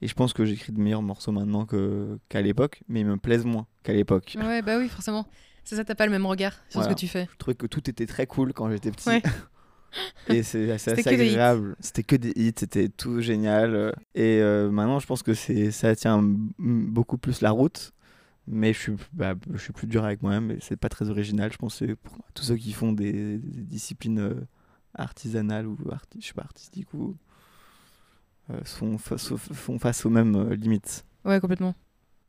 [0.02, 3.16] Et je pense que j'écris de meilleurs morceaux maintenant que qu'à l'époque, mais ils me
[3.16, 4.36] plaisent moins qu'à l'époque.
[4.38, 5.26] Ouais, bah oui, forcément.
[5.64, 6.90] C'est ça, t'as pas le même regard sur Voilà.
[6.90, 7.30] ce que tu fais.
[7.32, 9.08] Je trouvais que tout était très cool quand j'étais petit.
[9.08, 9.22] Ouais.
[10.28, 11.78] et c'est assez agréable.
[11.80, 13.94] C'était que des hits, c'était tout génial.
[14.14, 16.22] Et euh, maintenant, je pense que c'est ça tient
[16.58, 17.94] beaucoup plus la route.
[18.52, 21.52] Mais je suis, bah, je suis plus dur avec moi-même et c'est pas très original.
[21.54, 24.48] Je pense pour tous ceux qui font des, des disciplines euh,
[24.96, 27.16] artisanales ou arti- je sais pas, artistiques ou
[28.50, 31.06] euh, sont face, font face aux mêmes euh, limites.
[31.26, 31.76] Ouais, complètement.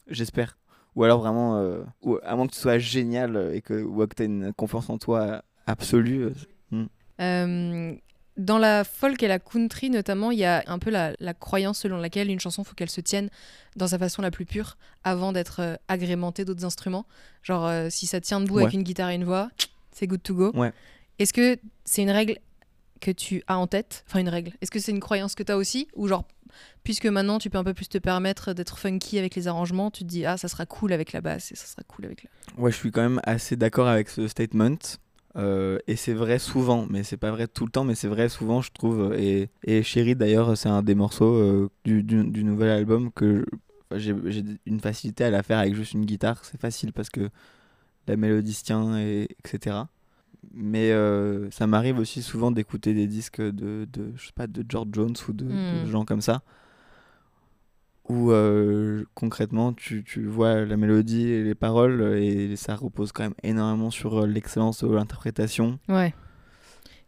[0.09, 0.59] J'espère.
[0.95, 4.15] Ou alors vraiment, euh, ou, à moins que tu sois génial et que, ou que
[4.15, 6.29] tu aies une confiance en toi absolue.
[7.21, 7.95] euh,
[8.37, 11.81] dans la folk et la country, notamment, il y a un peu la, la croyance
[11.81, 13.29] selon laquelle une chanson, faut qu'elle se tienne
[13.77, 17.07] dans sa façon la plus pure avant d'être euh, agrémentée d'autres instruments.
[17.43, 19.51] Genre, euh, si ça tient debout avec une guitare et une voix,
[19.93, 20.53] c'est good to go.
[20.55, 20.73] Ouais.
[21.19, 22.39] Est-ce que c'est une règle
[23.01, 24.05] que tu as en tête?
[24.09, 24.53] Enfin, une règle.
[24.61, 25.89] Est-ce que c'est une croyance que tu as aussi?
[25.95, 26.25] Ou genre,
[26.83, 30.05] puisque maintenant tu peux un peu plus te permettre d'être funky avec les arrangements, tu
[30.05, 32.63] te dis, ah, ça sera cool avec la basse et ça sera cool avec la.
[32.63, 34.79] Ouais, je suis quand même assez d'accord avec ce statement.
[35.37, 38.29] Euh, et c'est vrai souvent, mais c'est pas vrai tout le temps, mais c'est vrai
[38.29, 39.15] souvent, je trouve.
[39.15, 43.47] Et, et Chérie, d'ailleurs, c'est un des morceaux euh, du, du, du nouvel album que
[43.97, 44.15] j'ai
[44.67, 46.45] une facilité à la faire avec juste une guitare.
[46.45, 47.29] C'est facile parce que
[48.09, 49.89] la mélodie se tient, et, etc.
[50.53, 54.65] Mais euh, ça m'arrive aussi souvent d'écouter des disques de, de, je sais pas, de
[54.69, 55.87] George Jones ou de, de Hmm.
[55.87, 56.43] gens comme ça.
[58.11, 63.23] Où euh, concrètement tu, tu vois la mélodie et les paroles et ça repose quand
[63.23, 66.13] même énormément sur euh, l'excellence de l'interprétation Ouais.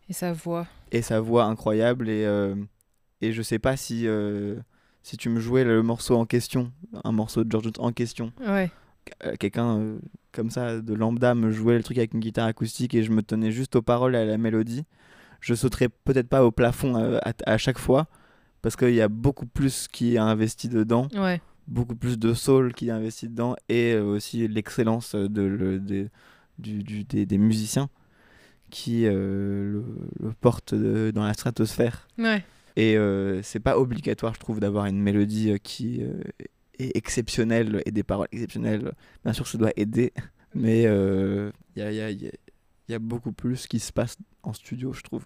[0.09, 0.67] Et sa voix.
[0.93, 2.55] et sa voix incroyable et, euh,
[3.21, 4.57] et je sais pas si, euh,
[5.03, 6.71] si tu me jouais le morceau en question,
[7.03, 8.71] un morceau de George Jones en question, Ouais.
[9.41, 9.97] quelqu'un
[10.31, 13.23] comme ça de lambda me jouait le truc avec une guitare acoustique et je me
[13.23, 14.85] tenais juste aux paroles et à la mélodie,
[15.41, 18.07] je sauterais peut-être pas au plafond à, à chaque fois
[18.63, 21.41] parce qu'il y a beaucoup plus qui est investi dedans Ouais.
[21.69, 26.09] beaucoup plus de soul qui est investi dedans et euh, aussi l'excellence de, le- des-
[26.59, 27.89] du- du- des, des musiciens
[28.71, 29.85] qui euh, le,
[30.21, 32.09] le portent dans la stratosphère.
[32.19, 32.43] Ouais.
[32.77, 36.01] Et euh, c'est pas obligatoire, je trouve, d'avoir une mélodie qui
[36.79, 38.93] est exceptionnelle et des paroles exceptionnelles.
[39.25, 40.13] Bien sûr, ça doit aider,
[40.55, 42.33] mais il y, a, il y a- il y a-
[42.89, 45.25] il y a beaucoup plus qui se passe en studio, je trouve.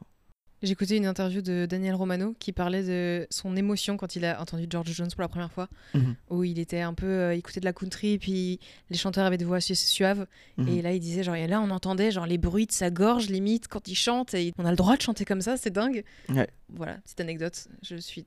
[0.70, 4.66] Écouté une interview de Daniel Romano qui parlait de son émotion quand il a entendu
[4.68, 6.14] George Jones pour la première fois, Mhm.
[6.30, 8.58] où il était un peu euh, écouté de la country, puis
[8.90, 10.26] les chanteurs avaient des voix su- suaves,
[10.58, 10.68] Mhm.
[10.68, 13.28] et là il disait genre et là on entendait genre les bruits de sa gorge
[13.28, 16.04] limite quand il chante, et on a le droit de chanter comme ça, c'est dingue.
[16.28, 16.48] Ouais.
[16.70, 17.68] Voilà, petite anecdote.
[17.82, 18.26] Je suis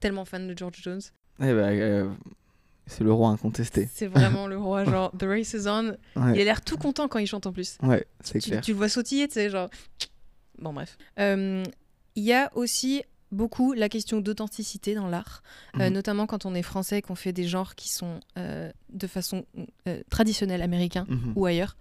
[0.00, 1.00] tellement fan de George Jones.
[1.40, 2.10] Eh ben, euh,
[2.86, 3.88] c'est le roi incontesté.
[3.92, 5.96] C'est vraiment le roi, genre The Race is On.
[6.16, 7.76] Il a l'air tout content quand il chante en plus.
[7.82, 8.60] ouais c'est tu, clair.
[8.62, 9.68] tu le vois sautiller, tu sais, genre.
[10.62, 10.96] Bon, bref.
[11.18, 11.62] Euh,
[12.14, 15.42] Il y a aussi beaucoup la question d'authenticité dans l'art,
[15.80, 15.94] euh, Mhm.
[15.94, 19.46] notamment quand on est français et qu'on fait des genres qui sont euh, de façon
[19.88, 21.32] euh, traditionnelle américain Mhm.
[21.36, 21.76] ou ailleurs.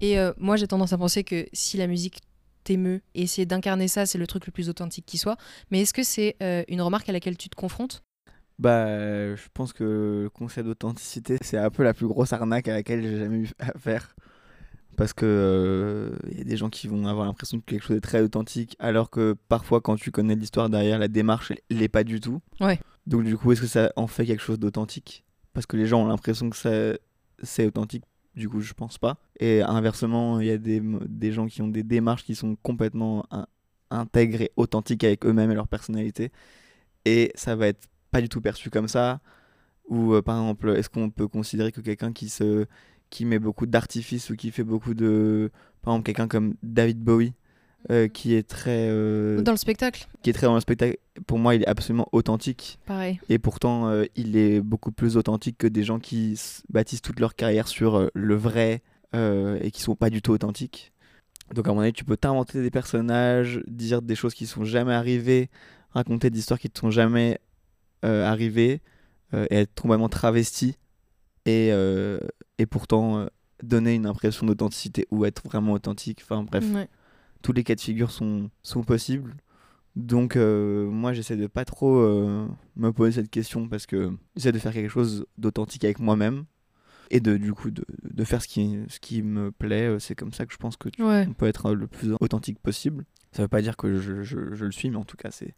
[0.00, 2.20] Et euh, moi, j'ai tendance à penser que si la musique
[2.64, 5.38] t'émeut et essayer d'incarner ça, c'est le truc le plus authentique qui soit.
[5.70, 8.02] Mais est-ce que c'est euh, une remarque à laquelle tu te confrontes?
[8.58, 12.74] Bah, je pense que le concept d'authenticité, c'est un peu la plus grosse arnaque à
[12.74, 14.14] laquelle j'ai jamais eu affaire.
[14.98, 18.00] Parce que il y a des gens qui vont avoir l'impression que quelque chose est
[18.00, 22.02] très authentique, alors que parfois, quand tu connais l'histoire derrière, la démarche, elle l'est pas
[22.04, 22.40] du tout.
[22.60, 22.80] Ouais.
[23.06, 25.24] Donc, du coup, est-ce que ça en fait quelque chose d'authentique?
[25.54, 26.98] Parce que les gens ont l'impression que ça-
[27.42, 29.18] c'est authentique, du coup, je pense pas.
[29.38, 33.24] Et inversement, il y a des, des gens qui ont des démarches qui sont complètement
[33.30, 33.46] in-
[33.90, 36.32] intègres et authentiques avec eux-mêmes et leur personnalité.
[37.04, 39.20] Et ça va être pas du tout perçu comme ça.
[39.88, 42.66] Ou euh, par exemple, est-ce qu'on peut considérer que quelqu'un qui se
[43.10, 45.50] qui met beaucoup d'artifice ou qui fait beaucoup de
[45.82, 47.32] par exemple quelqu'un comme David Bowie
[47.90, 50.98] euh, qui est très euh, Dans le spectacle, qui est très dans le spectacle.
[51.26, 52.78] Pour moi il est absolument authentique.
[52.86, 53.20] Pareil.
[53.28, 56.38] et pourtant euh, il est beaucoup plus authentique que des gens qui
[56.70, 58.82] bâtissent toute leur carrière sur le vrai
[59.14, 60.92] et qui sont pas du tout authentiques.
[61.54, 64.92] Donc à mon avis tu peux t'inventer des personnages dire des choses qui sont jamais
[64.92, 65.48] arrivées
[65.92, 67.38] raconter des histoires qui te sont jamais
[68.02, 68.82] arrivées
[69.32, 70.76] et être complètement travesti.
[71.48, 72.18] Et, euh,
[72.58, 73.26] et pourtant euh,
[73.62, 76.88] donner une impression d'authenticité ou être vraiment authentique enfin bref Ouais.
[77.42, 79.34] tous les cas de figure sont, sont possibles.
[79.96, 84.52] Donc euh, moi j'essaie de pas trop euh, me poser cette question parce que j'essaie
[84.52, 86.44] de faire quelque chose d'authentique avec moi-même
[87.10, 89.96] et de du coup de, de faire ce qui, ce qui me plaît.
[89.98, 91.26] C'est comme ça que je pense que tu, Ouais.
[91.28, 93.04] on peut être le plus authentique possible.
[93.32, 95.54] Ça veut pas dire que je, je- je le suis, mais en tout cas c'est...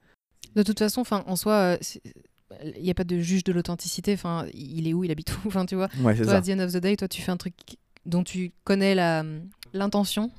[0.57, 1.77] De toute façon, en soi,
[2.77, 4.13] il n'y a pas de juge de l'authenticité.
[4.15, 5.41] Enfin, il est où, il habite où.
[5.49, 5.89] Enfin, tu vois.
[6.03, 6.37] Ouais Toi, ça.
[6.37, 7.55] at the end of the day, toi, tu fais un truc
[8.07, 9.25] dont tu connais la
[9.73, 10.31] l'intention,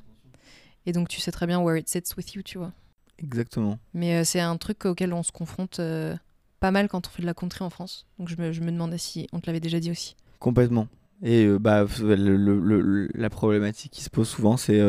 [0.86, 2.72] et donc tu sais très bien where it sits with you, tu vois.
[3.20, 3.78] Exactement.
[3.94, 6.16] Mais euh, c'est un truc auquel on se confronte euh,
[6.60, 8.08] pas mal quand on fait de la country en France.
[8.20, 10.16] Donc je me, je me demandais si on te l'avait déjà dit aussi.
[10.40, 10.88] Complètement.
[11.24, 14.80] Et euh, bah, le- le- le- la problématique qui se pose souvent, c'est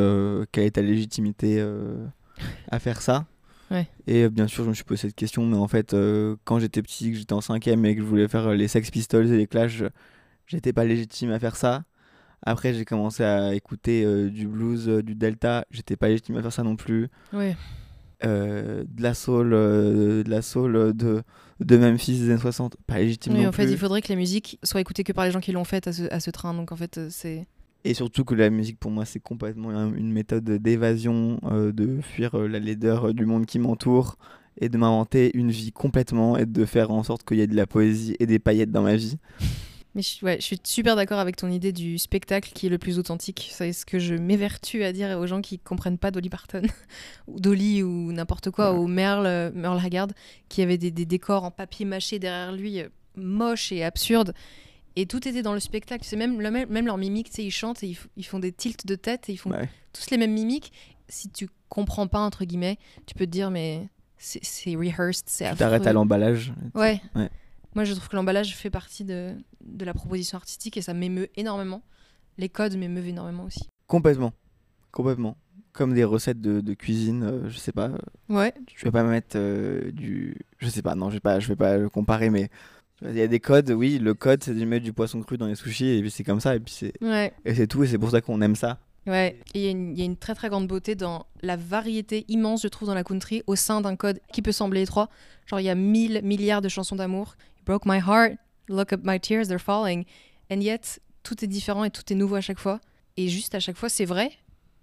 [0.50, 1.62] quelle est ta légitimité
[2.70, 3.26] à faire ça?
[3.72, 3.88] Ouais.
[4.06, 6.58] Et euh, bien sûr, je me suis posé cette question, mais en fait, euh, quand
[6.58, 9.26] j'étais petit, que j'étais en cinquième et que je voulais faire euh, les Sex Pistols
[9.32, 9.82] et les Clash,
[10.46, 11.85] j'étais pas légitime à faire ça.
[12.44, 16.42] Après, j'ai commencé à écouter euh, du blues, euh, du Delta, j'étais pas légitime à
[16.42, 17.08] faire ça non plus.
[17.32, 17.56] Ouais.
[18.24, 21.22] De la soul, de la soul de,
[21.58, 23.72] de Memphis des années 60, pas légitime Oui, non en fait, plus.
[23.72, 25.92] il faudrait que la musique soit écoutée que par les gens qui l'ont faite à
[25.92, 26.54] ce, à ce train.
[26.54, 27.46] Donc en fait, c'est.
[27.84, 32.00] Et surtout que la musique, pour moi, c'est complètement un- une méthode d'évasion, euh, de
[32.00, 34.16] fuir euh, la laideur euh, du monde qui m'entoure
[34.60, 37.56] et de m'inventer une vie complètement et de faire en sorte qu'il y ait de
[37.56, 39.16] la poésie et des paillettes dans ma vie.
[39.94, 42.78] Mais je, ouais, je suis super d'accord avec ton idée du spectacle qui est le
[42.78, 43.50] plus authentique.
[43.52, 46.62] C'est ce que je m'évertue à dire aux gens qui comprennent pas Dolly Parton,
[47.26, 48.78] ou Dolly ou n'importe quoi, Ouais.
[48.78, 50.08] ou Merle, Merle Haggard,
[50.48, 52.80] qui avait des, des décors en papier mâché derrière lui,
[53.16, 54.32] moches et absurdes.
[54.96, 56.05] Et tout était dans le spectacle.
[56.05, 58.87] C'est même, même, même leur mimique, tu sais, ils chantent et ils, font des tilts
[58.87, 59.68] de tête et ils font Ouais.
[59.92, 60.72] tous les mêmes mimiques.
[61.09, 65.57] Si tu comprends pas, entre guillemets, tu peux te dire, mais c'est rehearsed, c'est Tu
[65.57, 66.52] t'arrêtes à l'emballage.
[66.74, 67.00] Ouais.
[67.14, 67.31] Ouais.
[67.74, 71.28] Moi, je trouve que l'emballage fait partie de, de la proposition artistique et ça m'émeut
[71.37, 71.83] énormément.
[72.38, 73.68] Les codes m'émeuvent énormément aussi.
[73.87, 74.33] Complètement.
[74.90, 75.37] Complètement.
[75.72, 77.90] Comme des recettes de, de cuisine, euh, je sais pas.
[78.28, 78.52] Ouais.
[78.76, 80.37] Je vais pas mettre euh, du.
[80.59, 82.50] Je sais pas, non, je vais pas, je vais pas le comparer, mais.
[83.08, 85.46] Il y a des codes, oui, le code c'est de mettre du poisson cru dans
[85.46, 87.32] les sushis et puis c'est comme ça et puis c'est Ouais.
[87.44, 88.78] et c'est tout et c'est pour ça qu'on aime ça.
[89.06, 89.36] Ouais.
[89.54, 92.24] Il y, a une- il y a une très très grande beauté dans la variété
[92.28, 95.08] immense, je trouve, dans la country au sein d'un code qui peut sembler étroit.
[95.46, 97.34] Genre, il y a mille milliards de chansons d'amour.
[97.66, 98.34] Broke my heart,
[98.68, 100.04] look up my tears, they're falling.
[100.52, 102.80] And yet, tout est différent et tout est nouveau à chaque fois.
[103.16, 104.30] Et juste à chaque fois, c'est vrai.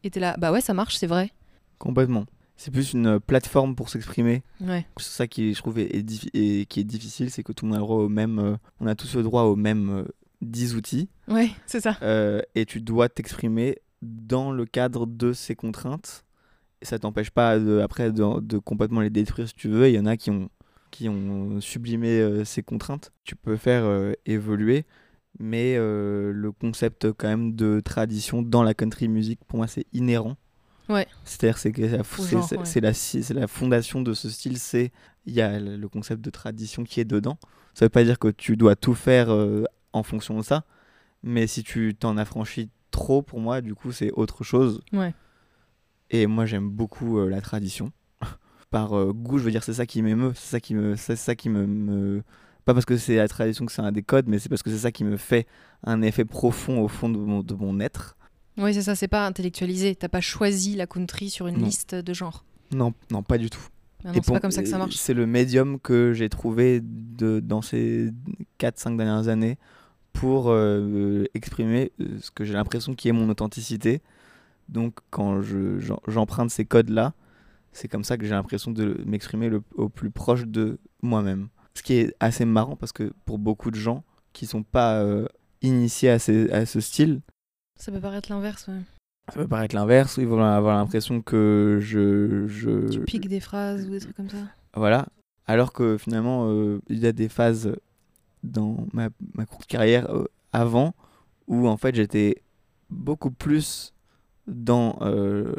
[0.04, 1.32] Et t'es là, bah ouais, ça marche, c'est vrai.
[1.78, 2.26] Complètement.
[2.62, 4.44] C'est plus une euh, plateforme pour s'exprimer.
[4.60, 4.86] Ouais.
[4.98, 6.04] C'est ça qui, je trouve, est,
[6.66, 8.38] qui est difficile, c'est que tout le monde a le droit au même.
[8.40, 10.04] euh, on a tous le droit aux mêmes euh,
[10.42, 11.08] 10 outils.
[11.30, 11.98] Ouais, c'est ça.
[12.02, 16.26] euh, et tu dois t'exprimer dans le cadre de ces contraintes.
[16.82, 19.88] Et ça t'empêche pas de, après de, de complètement les détruire si tu veux.
[19.88, 20.50] Il y en a qui ont,
[20.92, 23.12] qui ont sublimé ces contraintes.
[23.24, 24.86] Tu peux faire évoluer.
[25.40, 30.36] Mais le concept quand même de tradition dans la country music, pour moi, c'est inhérent.
[30.90, 31.08] Ouais.
[31.24, 32.04] C'est-à-dire c'est que la-
[32.66, 34.92] c'est la, c'est la fondation de ce style, c'est
[35.26, 37.38] il y a le le concept de tradition qui est dedans.
[37.76, 39.64] Ça veut pas dire que tu dois tout faire euh,
[39.94, 40.66] en fonction de ça,
[41.24, 44.82] mais si tu t'en affranchis trop, pour moi, du coup, c'est autre chose.
[44.92, 45.14] Ouais.
[46.10, 47.92] Et moi, j'aime beaucoup euh, la tradition.
[48.72, 51.16] Par euh, goût, je veux dire, c'est ça qui m'émeut, c'est ça qui me, c'est
[51.16, 52.24] ça qui me, me-
[52.66, 54.70] Pas parce que c'est la tradition que c'est un des codes, mais c'est parce que
[54.72, 55.46] c'est ça qui me fait
[55.84, 58.18] un effet profond au fond de mon, de mon être.
[58.60, 59.96] Oui, c'est ça, c'est pas intellectualisé.
[59.96, 61.66] T'as pas choisi la country sur une Non.
[61.66, 62.44] liste de genres.
[62.72, 63.62] Non, non, pas du tout.
[64.06, 64.96] Ah c'est pas comme ça que ça marche.
[64.96, 68.12] C'est le médium que j'ai trouvé de, dans ces
[68.60, 69.58] 4-5 dernières années
[70.14, 74.02] pour euh, exprimer euh, ce que j'ai l'impression qui est mon authenticité.
[74.70, 77.14] Donc quand je- j'emprunte ces codes-là,
[77.74, 81.50] c'est comme ça que j'ai l'impression de m'exprimer le- au plus proche de moi-même.
[81.76, 84.04] Ce qui est assez marrant parce que pour beaucoup de gens
[84.34, 85.28] qui sont pas euh,
[85.62, 87.22] initiés à, ces- à ce style,
[87.80, 88.82] Ça peut paraître l'inverse, ouais.
[89.30, 92.46] ça peut paraître l'inverse, ils vont avoir l'impression que je...
[92.48, 92.90] je...
[92.90, 94.38] Tu piques des phrases ou des trucs comme ça.
[94.76, 95.08] Voilà.
[95.48, 97.74] Alors que finalement, euh, il y a des phases
[98.44, 100.94] dans ma, ma courte carrière euh, avant
[101.48, 102.44] où en fait j'étais
[102.90, 103.94] beaucoup plus
[104.48, 105.54] dans euh,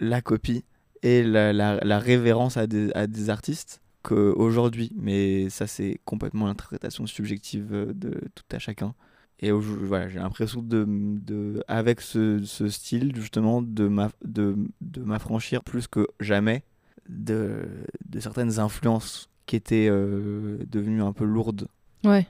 [0.00, 0.64] la copie
[1.02, 4.92] et la, la- la révérence à des, à des artistes qu'aujourd'hui.
[4.96, 8.94] Mais ça, c'est complètement l'interprétation subjective de tout à chacun.
[9.40, 15.02] Et voilà, j'ai l'impression de, de, avec ce, ce style, justement, de ma- de, de
[15.02, 16.62] m'affranchir plus que jamais
[17.08, 17.68] de,
[18.08, 21.68] de certaines influences qui étaient euh, devenues un peu lourdes
[22.04, 22.26] Ouais.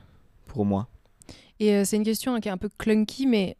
[0.47, 0.87] pour moi.
[1.59, 3.55] Et euh, c'est une question hein, qui est un peu clunky, mais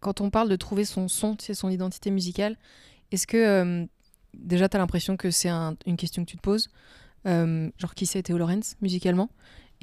[0.00, 2.56] quand on parle de trouver son son, tu sais, son identité musicale,
[3.12, 3.84] est-ce que euh,
[4.32, 6.70] déjà tu as l'impression que c'est un- une question que tu te poses
[7.26, 9.30] Genre, qui c'est Théo Lorenz musicalement?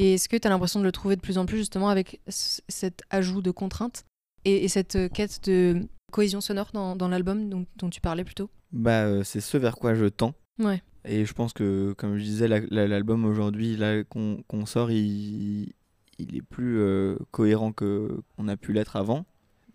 [0.03, 2.21] Et est-ce que tu as l'impression de le trouver de plus en plus justement avec
[2.67, 4.03] cet ajout de contraintes
[4.45, 8.23] et, et cette euh, quête de cohésion sonore dans, dans l'album dont, dont tu parlais
[8.23, 8.49] plus tôt?
[8.71, 10.33] Bah, euh, c'est ce vers quoi je tends.
[10.57, 10.81] Ouais.
[11.05, 15.71] Et je pense que, comme je disais, la- la- l'album aujourd'hui là, qu'on sort, il,
[16.17, 19.25] il est plus euh, cohérent qu'on a pu l'être avant.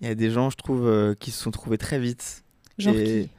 [0.00, 2.44] Il y a des gens, je trouve, euh, qui se sont trouvés très vite.
[2.78, 3.30] Genre Et- qui?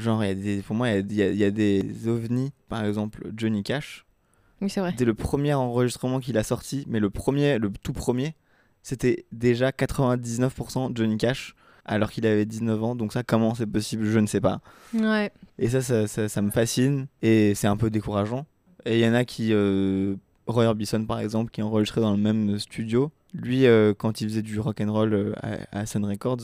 [0.00, 1.44] Genre, il y a des, pour moi, il y a- il y, a, il y
[1.44, 4.04] a des ovnis, par exemple Johnny Cash.
[4.60, 4.92] Oui, c'est vrai.
[4.96, 8.34] Dès le premier enregistrement qu'il a sorti, mais le premier, le tout premier,
[8.82, 11.54] c'était déjà 99% Johnny Cash,
[11.84, 12.94] alors qu'il avait 19 ans.
[12.96, 14.60] Donc ça, comment c'est possible Je ne sais pas.
[14.94, 15.30] Ouais.
[15.58, 18.46] Et ça, ça, ça, ça me fascine et c'est un peu décourageant.
[18.84, 22.18] Et il y en a qui, euh, Roy Orbison par exemple, qui enregistrait dans le
[22.18, 23.10] même studio.
[23.34, 25.32] Lui, euh, quand il faisait du rock and roll euh,
[25.72, 26.38] à, à Sun Records,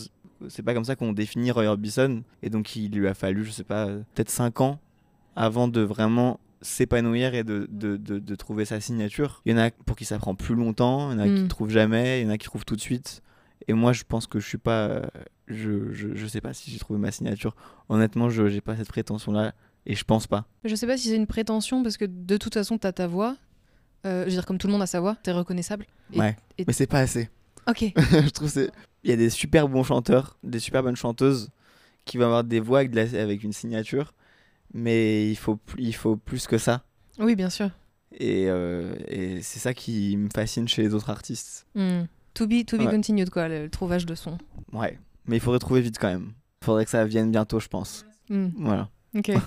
[0.48, 2.22] c'est pas comme ça qu'on définit Roy Orbison.
[2.42, 4.78] Et donc il lui a fallu, je sais pas, peut-être 5 ans
[5.36, 9.42] avant de vraiment s'épanouir et de, de, de, de trouver sa signature.
[9.44, 11.42] Il y en a pour qui ça prend plus longtemps, il y en a qui
[11.44, 11.48] Mm.
[11.48, 13.22] trouvent jamais, il y en a qui trouvent tout de suite.
[13.68, 15.02] Et moi, je pense que je suis pas.
[15.46, 17.54] Je, je, je sais pas si j'ai trouvé ma signature.
[17.88, 19.54] Honnêtement, je j'ai pas cette prétention-là
[19.86, 20.46] et je pense pas.
[20.64, 23.36] Je sais pas si c'est une prétention parce que de toute façon, t'as ta voix.
[24.06, 25.86] Euh, je veux dire, comme tout le monde a sa voix, t'es reconnaissable.
[26.12, 26.36] Et- ouais.
[26.58, 27.28] et- Mais c'est pas assez.
[27.68, 27.92] Ok.
[27.96, 28.70] je trouve c'est.
[29.02, 31.48] Il y a des super bons chanteurs, des super bonnes chanteuses
[32.04, 34.12] qui vont avoir des voix avec, de la- avec une signature,
[34.74, 36.84] mais il faut, il faut plus que ça.
[37.18, 37.70] Oui, bien sûr.
[38.16, 41.66] Et, euh, et c'est ça qui me fascine chez les autres artistes.
[41.74, 42.02] Hmm.
[42.34, 42.90] To be, to be Ouais.
[42.90, 44.36] continued, quoi, le, le trouvage de son.
[44.72, 44.98] Ouais.
[45.26, 46.32] Mais il faudrait trouver vite quand même.
[46.62, 48.04] Il faudrait que ça vienne bientôt, je pense.
[48.28, 48.48] Hmm.
[48.58, 48.88] Voilà.
[49.16, 49.30] Ok.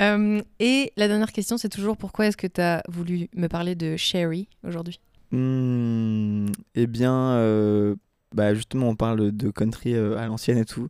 [0.00, 3.76] Euh, et la dernière question, c'est toujours pourquoi est-ce que tu as voulu me parler
[3.76, 4.98] de Sherry aujourd'hui?
[5.30, 7.94] Hmm, eh bien, euh,
[8.34, 10.88] bah justement, on parle de country à l'ancienne et tout.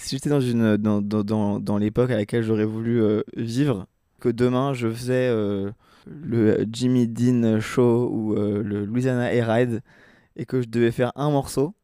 [0.00, 3.86] Si j'étais dans, une, dans, dans, dans, dans l'époque à laquelle j'aurais voulu euh, vivre,
[4.18, 5.70] que demain je faisais euh,
[6.06, 9.82] le Jimmy Dean Show ou euh, le Louisiana Air Ride
[10.36, 11.74] et que je devais faire un morceau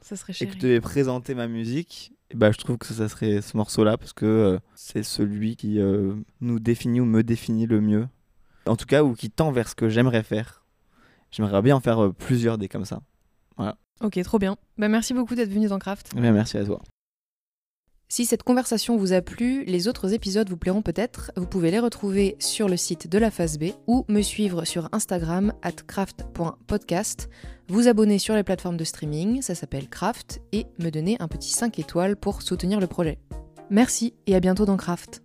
[0.00, 3.42] Ça serait et que je devais présenter ma musique, bah, je trouve que ça serait
[3.42, 5.80] ce morceau-là parce que c'est celui qui
[6.40, 8.06] nous définit ou me définit le mieux.
[8.66, 10.64] En tout cas, ou qui tend vers ce que j'aimerais faire.
[11.32, 13.00] J'aimerais bien en faire plusieurs des comme ça.
[14.00, 14.56] Ok, trop bien.
[14.76, 16.10] Bah, merci beaucoup d'être venu dans Craft.
[16.16, 16.82] Eh merci à toi.
[18.08, 21.32] Si cette conversation vous a plu, les autres épisodes vous plairont peut-être.
[21.36, 24.88] Vous pouvez les retrouver sur le site de la phase B ou me suivre sur
[24.92, 27.28] Instagram at craft.podcast.
[27.68, 31.50] Vous abonner sur les plateformes de streaming, ça s'appelle Craft, et me donner un petit
[31.50, 33.18] 5 étoiles pour soutenir le projet.
[33.70, 35.22] Merci et à bientôt dans Craft.